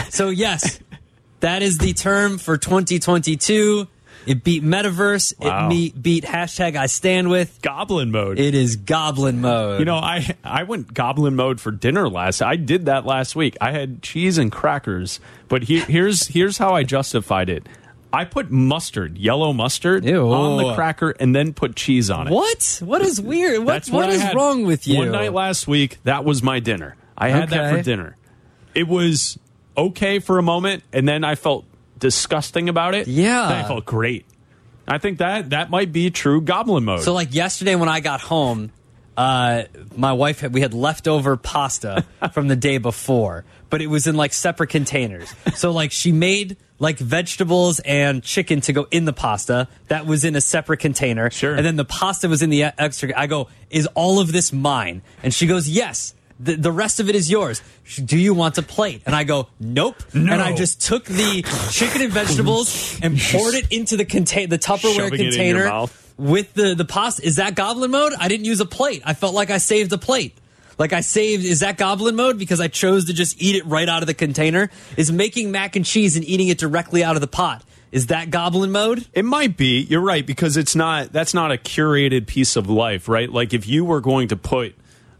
[0.09, 0.79] So, yes,
[1.39, 3.87] that is the term for 2022.
[4.25, 5.39] It beat Metaverse.
[5.39, 5.65] Wow.
[5.65, 7.59] It me- beat hashtag I stand with.
[7.61, 8.39] Goblin mode.
[8.39, 9.79] It is goblin mode.
[9.79, 12.41] You know, I I went goblin mode for dinner last.
[12.41, 13.57] I did that last week.
[13.61, 17.67] I had cheese and crackers, but he, here's here's how I justified it.
[18.11, 20.31] I put mustard, yellow mustard, Ew.
[20.31, 22.33] on the cracker, and then put cheese on it.
[22.33, 22.79] What?
[22.83, 23.63] What is weird?
[23.63, 24.97] What, what what is had wrong with you?
[24.97, 26.95] One night last week, that was my dinner.
[27.17, 28.17] I had that for dinner.
[28.73, 29.37] It was
[29.77, 31.65] okay for a moment, and then I felt
[31.99, 33.07] disgusting about it.
[33.07, 33.47] Yeah.
[33.49, 34.25] Then I felt great.
[34.87, 37.01] I think that that might be true goblin mode.
[37.01, 38.71] So, like yesterday when I got home,
[39.15, 39.63] uh,
[39.95, 44.15] my wife had, we had leftover pasta from the day before, but it was in
[44.15, 45.33] like separate containers.
[45.55, 49.67] So, like she made like vegetables and chicken to go in the pasta.
[49.89, 51.29] That was in a separate container.
[51.29, 51.53] Sure.
[51.53, 53.11] And then the pasta was in the extra.
[53.15, 55.01] I go, is all of this mine?
[55.21, 56.15] And she goes, yes.
[56.39, 57.61] The, the rest of it is yours.
[58.03, 59.01] Do you want a plate?
[59.05, 59.95] And I go, nope.
[60.13, 60.31] No.
[60.31, 64.57] And I just took the chicken and vegetables and poured it into the contain the
[64.57, 67.25] Tupperware Shoving it in your container with the the pasta.
[67.25, 68.13] Is that goblin mode?
[68.17, 69.01] I didn't use a plate.
[69.05, 70.37] I felt like I saved a plate.
[70.77, 71.43] Like I saved.
[71.43, 74.13] Is that goblin mode because I chose to just eat it right out of the
[74.13, 74.69] container?
[74.95, 77.63] Is making mac and cheese and eating it directly out of the pot?
[77.91, 79.07] Is that goblin mode?
[79.13, 79.81] It might be.
[79.81, 81.11] You're right because it's not.
[81.11, 83.29] That's not a curated piece of life, right?
[83.29, 84.75] Like if you were going to put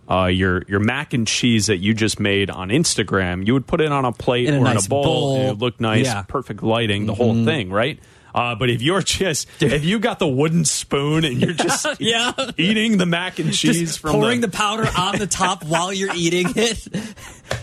[0.10, 3.80] uh, your your mac and cheese that you just made on Instagram, you would put
[3.82, 5.04] it on a plate In a or nice in a bowl.
[5.04, 5.36] bowl.
[5.36, 6.24] And it would look nice, Yeah.
[6.24, 8.00] perfect lighting, the whole thing, right?
[8.34, 12.34] Uh, but if you're just if you got the wooden spoon and you're just Yeah.
[12.58, 15.92] eating the mac and cheese Just from pouring the, the, powder on the top while
[15.92, 16.88] you're eating it.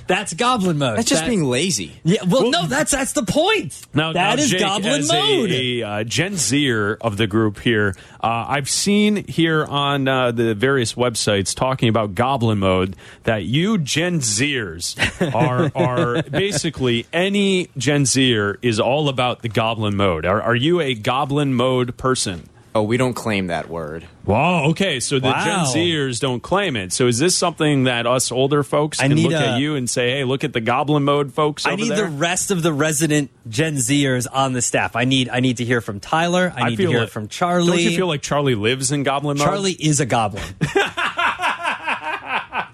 [0.06, 0.98] That's goblin mode.
[0.98, 1.92] That's just That- being lazy.
[2.04, 3.86] Yeah, well, no, that's that's the point.
[3.94, 5.50] Now, that now, is Jake, goblin as mode.
[5.50, 10.32] A, a uh, Gen Zer of the group here, uh, I've seen here on uh,
[10.32, 14.96] the various websites talking about Goblin mode that you Gen Zers
[15.34, 20.24] are are basically any Gen Zer is all about the Goblin mode.
[20.26, 22.48] Are, are you a Goblin mode person?
[22.74, 24.06] Oh, we don't claim that word.
[24.26, 24.66] Wow.
[24.70, 25.00] Okay.
[25.00, 25.44] So the Wow.
[25.44, 26.92] Gen Zers don't claim it.
[26.92, 29.76] So is this something that us older folks I can need look a- at you
[29.76, 31.64] and say, "Hey, look at the Goblin mode folks"?
[31.64, 32.04] I over need there?
[32.04, 34.94] the rest of the resident Gen Zers on the staff.
[34.94, 36.52] I need I need to hear from Tyler.
[36.54, 37.68] I need to feel hear like- from Charlie.
[37.68, 39.46] Don't you feel like Charlie lives in Goblin mode?
[39.46, 40.44] Charlie is a goblin.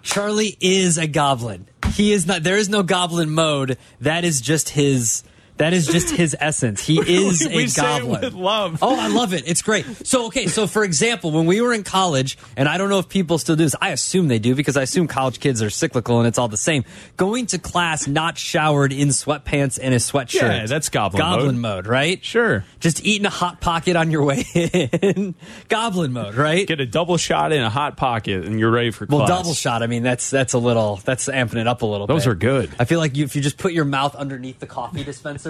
[0.03, 1.67] Charlie is a goblin.
[1.95, 2.43] He is not.
[2.43, 3.79] There is no goblin mode.
[4.01, 5.23] That is just his.
[5.59, 6.85] That is just his essence.
[6.85, 8.35] He is a goblin.
[8.37, 8.79] love.
[8.83, 9.45] Oh, I love it.
[9.47, 9.85] It's great.
[10.07, 13.09] So, okay, so for example, when we were in college, and I don't know if
[13.09, 16.19] people still do this, I assume they do because I assume college kids are cyclical
[16.19, 16.85] and it's all the same.
[17.17, 20.43] Going to class not showered in sweatpants and a sweatshirt.
[20.43, 21.85] Yeah, that's goblin Goblin mode.
[21.85, 22.25] mode, right?
[22.25, 22.65] Sure.
[22.81, 25.35] Just eating a hot pocket on your way in.
[25.69, 26.67] goblin mode, right?
[26.67, 29.19] Get a double shot in a hot pocket, and you're ready for class.
[29.19, 29.83] Well, double shot.
[29.83, 32.07] I mean, that's that's a little that's amping it up a little.
[32.07, 32.31] Those bit.
[32.33, 32.71] are good.
[32.79, 35.42] I feel like you, if you just put your mouth underneath the coffee dispenser,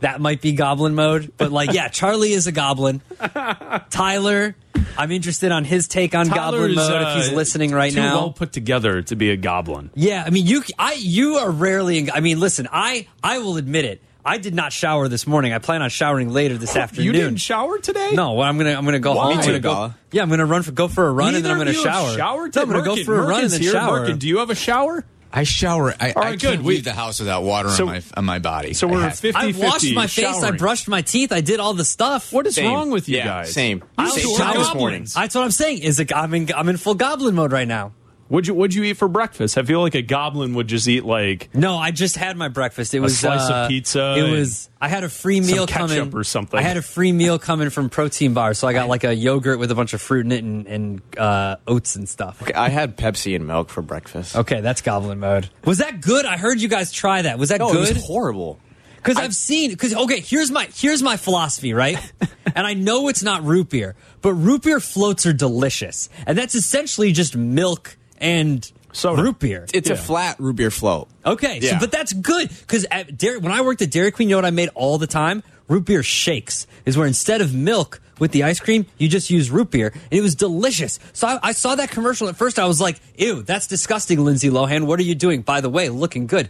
[0.00, 1.32] that might be goblin mode.
[1.36, 3.00] But like, yeah, Charlie is a goblin.
[3.90, 4.54] Tyler,
[4.96, 8.14] I'm interested on his take on goblin mode uh, if he's listening right too now.
[8.16, 9.90] well put together to be a goblin.
[9.94, 12.10] Yeah, I mean, you, I, you are rarely.
[12.10, 14.02] I mean, listen, I, I will admit it.
[14.22, 15.54] I did not shower this morning.
[15.54, 17.06] I plan on showering later this afternoon.
[17.06, 18.10] You didn't shower today?
[18.12, 19.30] No, well, I'm gonna I'm gonna go Why?
[19.32, 19.38] home.
[19.38, 19.94] I'm gonna go.
[20.12, 21.84] Yeah, I'm gonna run for go for a run and then I'm gonna of you
[21.84, 22.16] have shower.
[22.18, 22.96] showered No, I'm gonna today?
[22.96, 23.72] go for a Merkin- run and Merkin's then here.
[23.72, 24.00] shower.
[24.06, 25.04] Merkin, do you have a shower?
[25.32, 25.94] I shower.
[26.00, 26.62] I, All I right, can't good.
[26.62, 28.72] We- leave the house without water So- on my on my body.
[28.74, 30.42] so we're I have- 50 I washed my face.
[30.42, 31.30] I brushed my teeth.
[31.32, 32.32] I did all the stuff.
[32.32, 32.72] What is Same.
[32.72, 33.52] wrong with you Yeah, guys?
[33.52, 33.78] same.
[33.78, 35.06] You I same was time showered this morning.
[35.14, 35.78] That's what I'm saying.
[35.78, 37.92] Is it, I'm in I'm in full goblin mode right now.
[38.30, 39.58] What'd you What'd you eat for breakfast?
[39.58, 42.94] I feel like a goblin would just eat like No, I just had my breakfast.
[42.94, 44.70] It was A was slice of uh, pizza It was.
[44.80, 46.56] I had a free some meal ketchup coming or something.
[46.56, 49.58] I had a free meal coming from Protein Bar, so I got like a yogurt
[49.58, 52.40] with a bunch of fruit in it and, and uh, oats and stuff.
[52.40, 54.36] Okay, I had Pepsi and milk for breakfast.
[54.36, 55.50] Okay, that's goblin mode.
[55.64, 56.24] Was that good?
[56.24, 57.36] I heard you guys try that.
[57.36, 57.88] Was that No, good?
[57.88, 58.60] it was horrible.
[58.94, 59.70] Because I've seen.
[59.70, 61.98] Because okay, here's my here's my philosophy, right?
[62.54, 66.54] and I know it's not root beer, but root beer floats are delicious, and that's
[66.54, 68.70] essentially just milk and
[69.04, 69.66] root beer.
[69.72, 71.08] It's a flat root beer float.
[71.24, 74.44] Okay, so, but that's good because when I worked at Dairy Queen, you know what
[74.44, 75.42] I made all the time?
[75.68, 79.50] Root beer shakes is where instead of milk with the ice cream, you just use
[79.50, 80.98] root beer, and it was delicious.
[81.12, 82.58] So I, I saw that commercial at first.
[82.58, 84.86] I was like, "Ew, that's disgusting, Lindsay Lohan.
[84.86, 86.48] What are you doing?" By the way, looking good.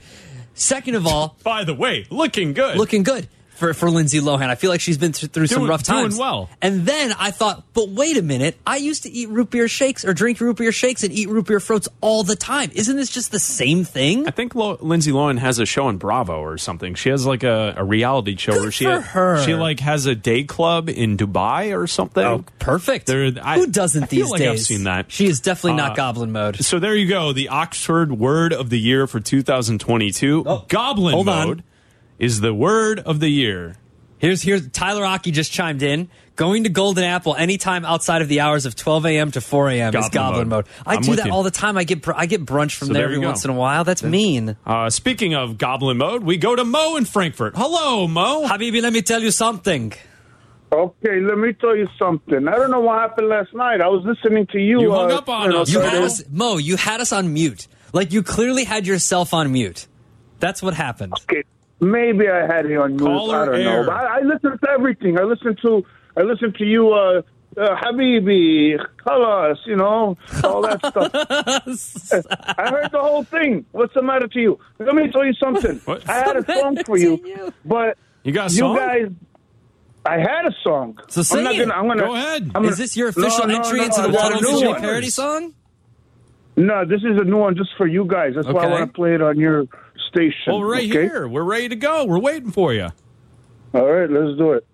[0.54, 2.76] Second of all, By the way, looking good.
[2.76, 3.28] looking good
[3.60, 4.48] for, for Lindsay Lohan.
[4.48, 6.16] I feel like she's been th- through some Doing- rough times.
[6.16, 6.50] doing well.
[6.60, 8.56] And then I thought, but wait a minute.
[8.66, 11.46] I used to eat root beer shakes or drink root beer shakes and eat root
[11.46, 12.70] beer floats all the time.
[12.74, 14.26] Isn't this just the same thing?
[14.26, 16.94] I think Lo- Lindsay Lohan has a show on Bravo or something.
[16.96, 18.84] She has like a, a reality show where she
[19.44, 22.24] she like has a day club in Dubai or something.
[22.24, 23.06] Oh, perfect.
[23.06, 24.48] There, I, Who doesn't I these like days?
[24.50, 25.12] I've seen that.
[25.12, 26.64] She is definitely not Uh, goblin mode.
[26.64, 27.32] So there you go.
[27.32, 30.64] The Oxford word of the year for 2022.
[30.68, 31.62] Goblin Oh, hold on.
[32.20, 33.76] Mode is the word of the year.
[34.18, 36.08] Here's here's Tyler Aki just chimed in.
[36.36, 39.30] Going to Golden Apple anytime outside of the hours of 12 a.m.
[39.32, 39.88] to 4 a.m.
[39.94, 40.66] is Goblin goblin mode.
[40.66, 40.86] mode.
[40.86, 41.32] I I'm do that you.
[41.32, 41.76] all the time.
[41.76, 43.26] I get br- I get brunch from So there there every go.
[43.26, 43.84] once in a while.
[43.84, 44.56] That's mean.
[44.64, 47.54] Uh, speaking of goblin mode, we go to Mo in Frankfurt.
[47.56, 48.46] Hello, Mo.
[48.46, 49.92] Habibi, let me tell you something.
[50.72, 52.46] Okay, let me tell you something.
[52.46, 53.80] I don't know what happened last night.
[53.80, 54.80] I was listening to you.
[54.80, 56.58] You hung uh, up on us, You had us, Mo.
[56.58, 57.66] You had us on mute.
[57.92, 59.88] Like you clearly had yourself on mute.
[60.38, 61.14] That's what happened.
[61.22, 61.42] Okay,
[61.80, 63.08] maybe I had it on mute.
[63.08, 63.64] I don't air.
[63.82, 63.86] know.
[63.86, 65.18] But I, I listen to everything.
[65.18, 65.84] I listen to
[66.16, 67.22] I listen to you, uh,
[67.56, 71.10] uh, Habibi, Khalas, you know, all that stuff.
[72.58, 73.64] I heard the whole thing.
[73.72, 74.58] What's the matter to you?
[74.78, 75.80] Let me tell you something.
[75.84, 77.52] What's I had a song for you, you?
[77.64, 79.08] but You got a you guys.
[80.04, 80.98] I had a song.
[81.08, 81.58] So sing I'm not it.
[81.68, 81.74] gonna.
[81.74, 82.02] I'm gonna.
[82.02, 82.50] Go ahead.
[82.54, 84.60] I'm Is gonna- this your official No, no, entry no, into the it's a Waddle
[84.72, 85.54] new parody song?
[86.56, 88.32] No, this is a new one just for you guys.
[88.34, 89.66] That's why I want to play it on your
[90.10, 90.52] station.
[90.52, 91.02] Well, we're right okay?
[91.02, 91.28] here.
[91.28, 92.04] We're ready to go.
[92.04, 92.88] We're waiting for you.
[93.72, 94.66] All right, let's do it.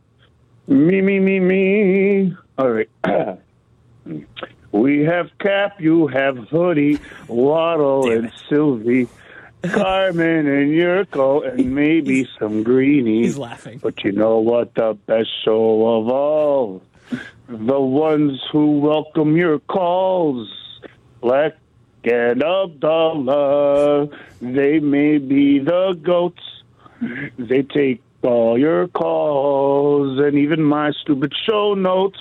[0.66, 2.36] Me, me, me, me.
[2.58, 2.88] All right.
[4.72, 9.08] we have Kap, you have Hoodie, Waddle, and Sylvie,
[9.62, 13.26] Carmen, and Jurko, and maybe some greenies.
[13.26, 13.78] He's laughing.
[13.78, 14.74] But you know what?
[14.74, 16.82] The best show of all.
[17.48, 20.50] The ones who welcome your calls.
[21.22, 21.52] Bleck
[22.06, 24.08] and Abdallah.
[24.40, 26.42] They may be the goats.
[27.38, 32.18] They take all your calls and even my stupid show notes.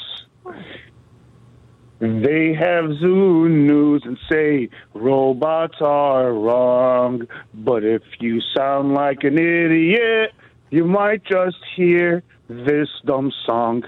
[1.99, 7.27] They have Zoo News and say robots are wrong.
[7.53, 10.33] But if you sound like an idiot,
[10.71, 13.85] you might just hear this dumb song.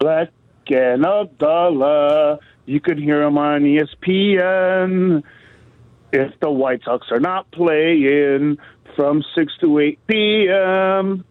[0.00, 0.30] Bleck
[0.70, 2.38] and Abdallah.
[2.66, 5.22] You can hear them on ESPN
[6.12, 8.58] if the White Sox are not playing
[8.96, 11.24] from 6 to 8 p.m.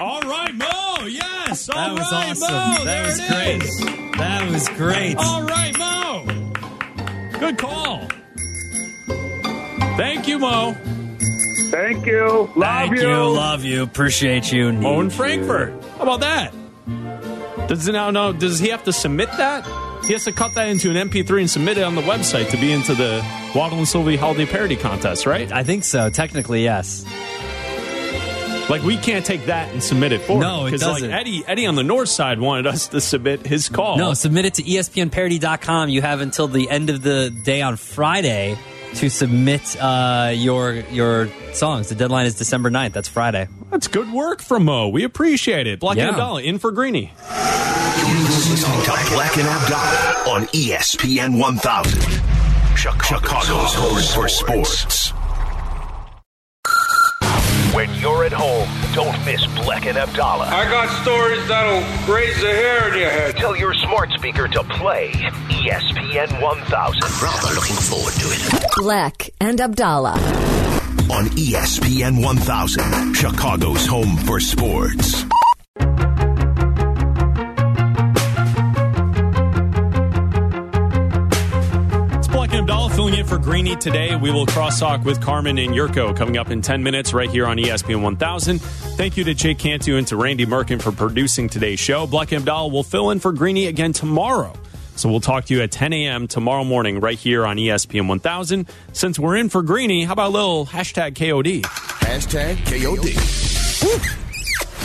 [0.00, 1.06] All right, Mo.
[1.06, 1.68] Yes.
[1.68, 2.54] All That was right, awesome.
[2.54, 2.84] Mo.
[2.84, 3.62] that there was it great.
[3.62, 3.80] is.
[4.18, 5.16] That was great.
[5.18, 6.26] All right, Mo.
[7.38, 8.08] Good call.
[9.96, 10.74] Thank you, Mo.
[11.70, 12.50] Thank you.
[12.56, 13.08] Love Thank you.
[13.08, 13.28] you.
[13.28, 13.82] Love you.
[13.82, 14.72] Appreciate you.
[14.72, 15.10] Mo Need in you.
[15.10, 15.84] Frankfurt.
[15.96, 16.52] How about that?
[17.68, 18.32] Does it now know?
[18.32, 19.64] Does he have to submit that?
[20.04, 22.56] He has to cut that into an MP3 and submit it on the website to
[22.56, 25.50] be into the Waddle and Sylvie Holiday Parody Contest, right?
[25.52, 26.10] I think so.
[26.10, 27.04] Technically, yes.
[28.68, 31.10] Like we can't take that and submit it for No, it like doesn't.
[31.10, 33.96] Eddie Eddie on the north side wanted us to submit his call.
[33.98, 35.88] No, submit it to ESPNparody.com.
[35.88, 38.56] You have until the end of the day on Friday
[38.96, 41.88] to submit uh, your your songs.
[41.88, 42.92] The deadline is December 9th.
[42.92, 43.48] That's Friday.
[43.70, 44.88] That's good work from Mo.
[44.88, 45.80] We appreciate it.
[45.80, 46.02] Bleck Yeah.
[46.08, 47.12] and Abdallah in for Greeny.
[47.20, 52.02] Listening to Bleck and Abdallah on ESPN 1000.
[52.76, 55.12] Chicago's home for sports.
[57.74, 60.46] When you're at home, don't miss Bleck and Abdallah.
[60.46, 63.36] I got stories that'll raise the hair in your head.
[63.36, 67.02] Tell your smart speaker to play ESPN 1000.
[67.02, 68.40] I'm rather looking forward to it.
[68.72, 70.14] Bleck and Abdallah.
[71.10, 75.24] On ESPN 1000, Chicago's home for sports.
[83.00, 84.14] Filling in for Greeny today.
[84.14, 87.46] We will cross talk with Carmen and Jurko coming up in 10 minutes right here
[87.46, 88.60] on ESPN 1000.
[88.60, 92.06] Thank you to Jake Cantu and to Randy Merkin for producing today's show.
[92.06, 94.52] Bleck and Abdallah will fill in for Greeny again tomorrow.
[94.96, 96.28] So we'll talk to you at 10 a.m.
[96.28, 98.68] tomorrow morning right here on ESPN 1000.
[98.92, 101.62] Since we're in for Greeny, how about a little hashtag KOD?
[101.62, 103.14] Hashtag KOD.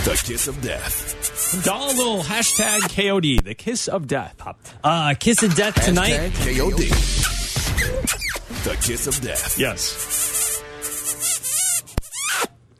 [0.05, 1.65] The kiss of death.
[1.65, 4.41] Dollar little hashtag KOD, the kiss of death.
[4.85, 6.31] Uh, Kiss of Death tonight.
[6.31, 7.34] Hashtag KOD.
[8.65, 9.59] The kiss of death.
[9.59, 10.61] Yes.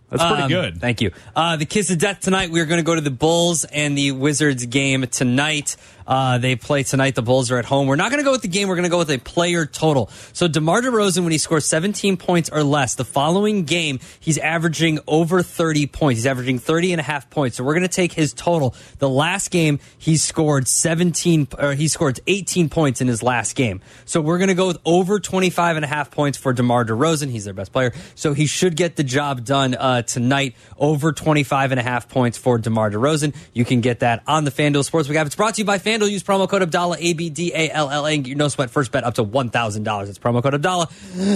[0.09, 0.81] That's pretty Um, good.
[0.81, 1.11] Thank you.
[1.35, 2.49] Uh, the Kiss of Death tonight.
[2.49, 5.75] We're going to go to the Bulls and the Wizards game tonight.
[6.07, 7.15] Uh, they play tonight.
[7.15, 7.87] The Bulls are at home.
[7.87, 8.67] We're not going to go with the game.
[8.67, 10.09] We're going to go with a player total.
[10.33, 14.99] So DeMar DeRozan, when he scores 17 points or less, the following game, he's averaging
[15.07, 16.19] over 30 points.
[16.19, 17.57] He's averaging 30 and a half points.
[17.57, 18.75] So we're going to take his total.
[18.99, 23.81] The last game, he scored 17, or he scored 18 points in his last game.
[24.05, 27.29] So we're going to go with over 25 and a half points for DeMar DeRozan.
[27.29, 27.93] He's their best player.
[28.13, 30.55] So he should get the job done uh, tonight.
[30.77, 33.35] Over 25 and a half points for DeMar DeRozan.
[33.53, 35.25] You can get that on the FanDuel Sportsbook.
[35.25, 35.94] It's brought to you by FanDuel.
[36.03, 38.47] Use promo code Abdallah, A B D A L L A, and get your no
[38.49, 40.09] sweat first bet up to $1,000.
[40.09, 40.89] It's promo code Abdallah,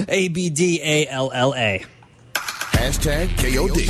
[0.07, 1.83] A B D A L L A.
[2.33, 3.85] Hashtag KOD.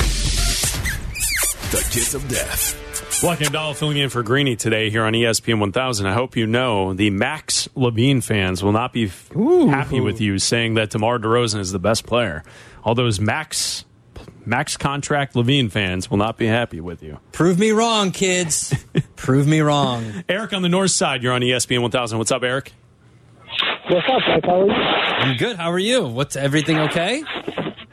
[1.72, 2.76] The kiss of death.
[3.22, 6.06] Bleck and Abdallah filling in for Greeny today here on ESPN 1000.
[6.08, 10.40] I hope you know the Max LaVine fans will not be f- happy with you
[10.40, 12.44] saying that DeMar DeRozan is the best player.
[12.84, 13.84] All those Max
[14.50, 17.20] Max contract LaVine fans will not be happy with you.
[17.34, 18.74] Prove me wrong, kids.
[19.16, 20.24] Prove me wrong.
[20.28, 22.18] Eric on the north side, you're on ESPN 1000.
[22.18, 22.74] What's up, Eric?
[23.90, 24.44] What's up, Mike?
[24.46, 24.72] How are you?
[24.74, 25.56] I'm good.
[25.56, 26.08] How are you?
[26.08, 27.24] What's everything okay?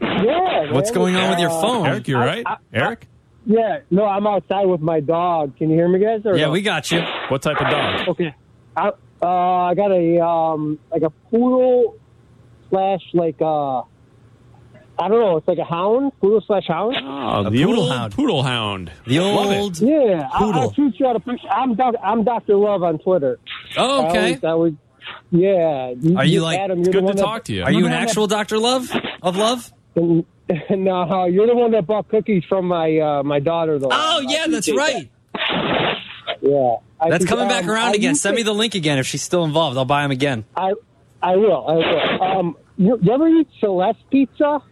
[0.01, 0.73] Yeah.
[0.73, 0.95] What's man.
[0.99, 1.87] going on with your Uh, phone?
[1.89, 2.43] Eric, you all right?
[2.47, 3.07] I- I- Eric?
[3.45, 3.81] Yeah.
[3.91, 5.59] No, I'm outside with my dog.
[5.59, 6.23] Can you hear me, guys?
[6.25, 6.53] Or Yeah, no?
[6.53, 7.03] we got you.
[7.29, 8.09] What type of dog?
[8.09, 8.35] Okay.
[8.75, 11.97] I uh, I got a um like a poodle
[12.71, 13.83] slash like uh
[14.99, 15.37] I don't know.
[15.37, 16.97] It's like a hound, poodle slash hound.
[17.03, 18.15] Oh, the poodle old hound.
[18.15, 18.91] poodle hound.
[19.07, 19.59] The Love it.
[19.59, 19.81] old.
[19.81, 20.61] Yeah, I, Poodle.
[20.63, 21.49] I'll shoot you out a picture.
[21.49, 23.39] I'm doc, I'm Doctor Love on Twitter.
[23.77, 24.19] Oh, I okay.
[24.19, 24.75] always, I always,
[25.31, 26.17] yeah.
[26.17, 26.79] Are you like- Adam?
[26.81, 27.63] It's You're the good one to that- talk to you.
[27.65, 28.91] Are you're you an one actual Doctor Love
[29.23, 29.71] of Love?
[29.95, 30.25] That,
[30.71, 33.89] no, you're the one that bought cookies from my uh, my daughter, though.
[33.91, 35.11] Oh yeah, that's right.
[35.35, 35.97] that.
[36.41, 38.11] Yeah, I That's coming back um, around I again.
[38.11, 39.77] used Send me the link again if she's still involved.
[39.77, 40.45] I'll buy them again.
[40.57, 40.73] I
[41.23, 41.67] I will.
[41.67, 42.23] I will.
[42.23, 44.63] Um, you, you ever eat Celeste pizza?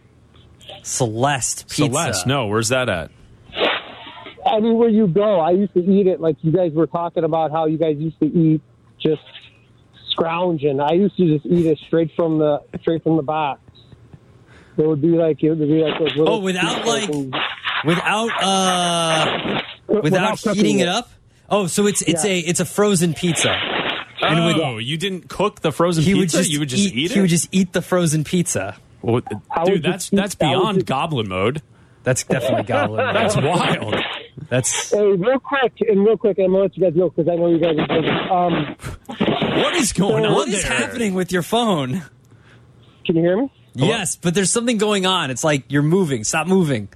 [0.83, 1.85] Celeste Pizza.
[1.85, 3.11] Celeste, no, where's that at?
[4.45, 6.21] Anywhere you go, I used to eat it.
[6.21, 8.61] Like you guys were talking about how you guys used to eat
[9.01, 9.21] just
[10.11, 10.79] scrounging.
[10.79, 13.59] I used to just eat it straight from the straight from the box.
[14.77, 17.33] It would be like it would be like those little Oh, without, like- things.
[17.85, 21.09] Without uh, without cooking heating it up.
[21.49, 22.31] Oh, so it's it's Yeah.
[22.31, 23.51] a it's a frozen pizza.
[24.21, 26.37] And with- oh, you didn't cook the frozen he pizza?
[26.37, 27.21] would just you would just eat, He it?
[27.21, 28.75] would just eat the frozen pizza.
[29.05, 31.61] Well, I dude, that's just that's I beyond just- goblin mode.
[32.03, 32.97] That's definitely goblin.
[33.05, 33.15] Mode.
[33.15, 33.95] That's wild.
[34.49, 37.35] That's Hey, real quick and real quick, I'm gonna let you guys know because I
[37.35, 38.09] know you guys are busy.
[38.09, 38.75] Um,
[39.63, 40.71] What is going on what is there?
[40.71, 42.03] happening with your phone?
[43.05, 43.51] can you hear me?
[43.73, 45.31] Yes, but there's something going on.
[45.31, 46.23] It's like you're moving.
[46.23, 46.89] Stop moving.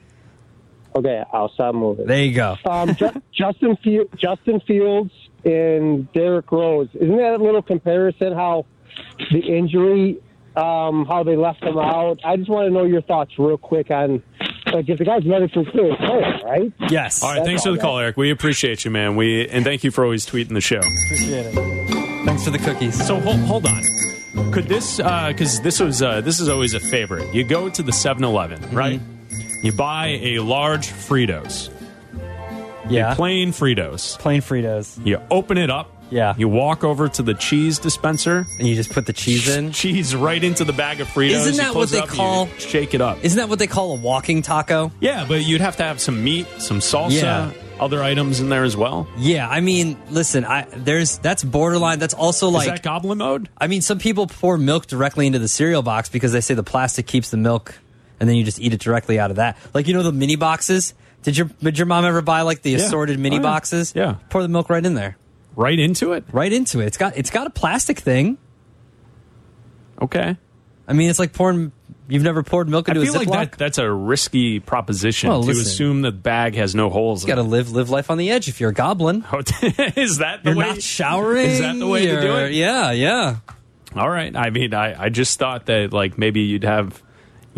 [0.96, 2.06] Okay, I'll stop moving.
[2.06, 2.58] There you go.
[2.66, 5.12] Um, Ju- Justin Field, Justin Fields
[5.44, 6.90] and Derrick Rose.
[6.94, 8.34] Isn't that a little comparison?
[8.34, 8.66] How
[9.32, 10.20] the injury,
[10.56, 12.20] um, how they left him out.
[12.24, 14.22] I just want to know your thoughts real quick on
[14.72, 16.72] like if the guy's medically clear, player, right?
[16.90, 17.24] Yes.
[17.24, 18.18] All right, That's thanks for the call, Eric.
[18.18, 19.16] We appreciate you, man.
[19.16, 20.78] We and thank you for always tweeting the show.
[21.06, 22.26] Appreciate it.
[22.26, 23.08] Thanks for the cookies.
[23.08, 23.84] So hold, hold on.
[24.52, 27.34] Could this because this was uh, this is always a favorite.
[27.34, 28.76] You go to the 7-Eleven, Mm-hmm.
[28.78, 29.02] right?
[29.64, 31.70] You buy a large Fritos,
[32.90, 33.14] Yeah.
[33.16, 34.18] plain Fritos.
[34.20, 35.04] Plain Fritos.
[35.06, 36.34] You open it up, Yeah.
[36.38, 39.72] You walk over to the cheese dispenser and you just put the cheese in.
[39.80, 41.32] Cheese right into the bag of Fritos.
[41.48, 43.24] Isn't that what they call- shake it up?
[43.24, 44.92] Isn't that what they call a walking taco?
[45.00, 47.52] Yeah, but you'd have to have some meat, some salsa, Yeah.
[47.80, 49.08] other items in there as well.
[49.18, 52.00] Yeah, I mean, listen, I there's that's borderline.
[52.00, 53.48] That's also like Is that goblin mode?
[53.58, 56.64] I mean, some people pour milk directly into the cereal box because they say the
[56.64, 57.76] plastic keeps the milk,
[58.20, 59.58] and then you just eat it directly out of that.
[59.74, 60.94] Like you know the mini boxes.
[61.24, 62.78] Did your did your mom ever buy like the Yeah.
[62.78, 63.44] assorted mini Oh, yeah.
[63.44, 63.94] boxes?
[63.96, 64.16] Yeah.
[64.30, 65.18] Pour the milk right in there.
[65.56, 66.24] Right into it?
[66.32, 66.86] Right into it.
[66.88, 68.38] It's got it's got a plastic thing.
[70.02, 70.38] Okay.
[70.88, 71.72] I mean, it's like pouring.
[72.08, 73.32] You've never poured milk I into feel a like Ziploc.
[73.52, 75.62] that, that's a risky proposition Well, to listen.
[75.62, 77.22] assume the bag has no holes.
[77.24, 78.48] you got to live live life on the edge.
[78.48, 79.40] If you're a goblin, oh,
[79.96, 80.66] is that the you're way?
[80.70, 81.46] not showering.
[81.52, 82.54] Is that the way to do you're- it?
[82.54, 83.38] Yeah, yeah.
[83.96, 84.36] All right.
[84.36, 87.02] I mean, I, I just thought that like maybe you'd have,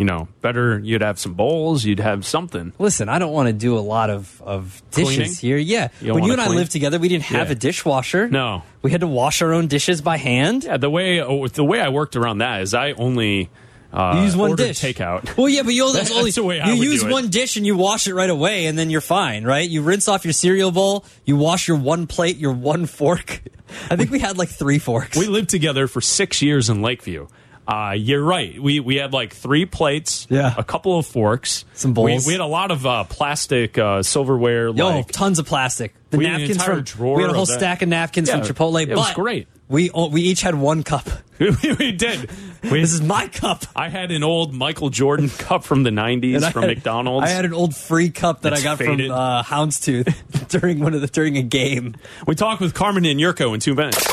[0.01, 0.79] you know, better.
[0.79, 1.85] You'd have some bowls.
[1.85, 2.73] You'd have something.
[2.79, 5.33] Listen, I don't want to do a lot of, of dishes Cleaning?
[5.35, 5.57] here.
[5.57, 5.89] Yeah.
[6.01, 7.51] You when you and I lived together, we didn't have Yeah.
[7.51, 8.27] a dishwasher.
[8.27, 8.63] No.
[8.81, 10.63] We had to wash our own dishes by hand.
[10.63, 10.77] Yeah.
[10.77, 13.51] The way oh, the way I worked around that is I only
[13.93, 14.79] uh, You use one dish.
[14.81, 15.37] takeout.
[15.37, 17.57] Well, yeah, but you only, That's only the way I you would use one dish
[17.57, 19.69] and you wash it right away, and then you're fine, right?
[19.69, 23.43] You rinse off your cereal bowl, you wash your one plate, your one fork.
[23.91, 25.15] I think we had like three forks.
[25.15, 27.27] We lived together for six years in Lakeview.
[27.67, 28.61] Uh, you're right.
[28.61, 30.53] We we had like three plates, Yeah.
[30.57, 32.25] a couple of forks, Some bowls.
[32.25, 34.69] We, we had a lot of uh, plastic uh, silverware.
[34.69, 35.93] Yo, like tons of plastic.
[36.09, 38.27] The We had an napkins entire from drawer we had a whole stack of napkins
[38.27, 38.81] Yeah, from Chipotle.
[38.83, 39.47] it but was great.
[39.69, 41.07] We we each had one cup.
[41.39, 42.29] we did.
[42.61, 43.63] We, This is my cup.
[43.75, 47.27] I had an old Michael Jordan cup from the '90s And I from had- McDonald's.
[47.27, 49.07] I had an old free cup that That's I got faded.
[49.07, 51.95] from uh, Houndstooth during one of the during a game.
[52.27, 54.05] we talked with Carmen and Jurko in two minutes.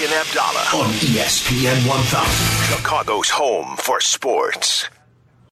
[0.00, 4.97] You're listening to Bleck and Abdallah on ESPN 1000, Chicago's home for sports.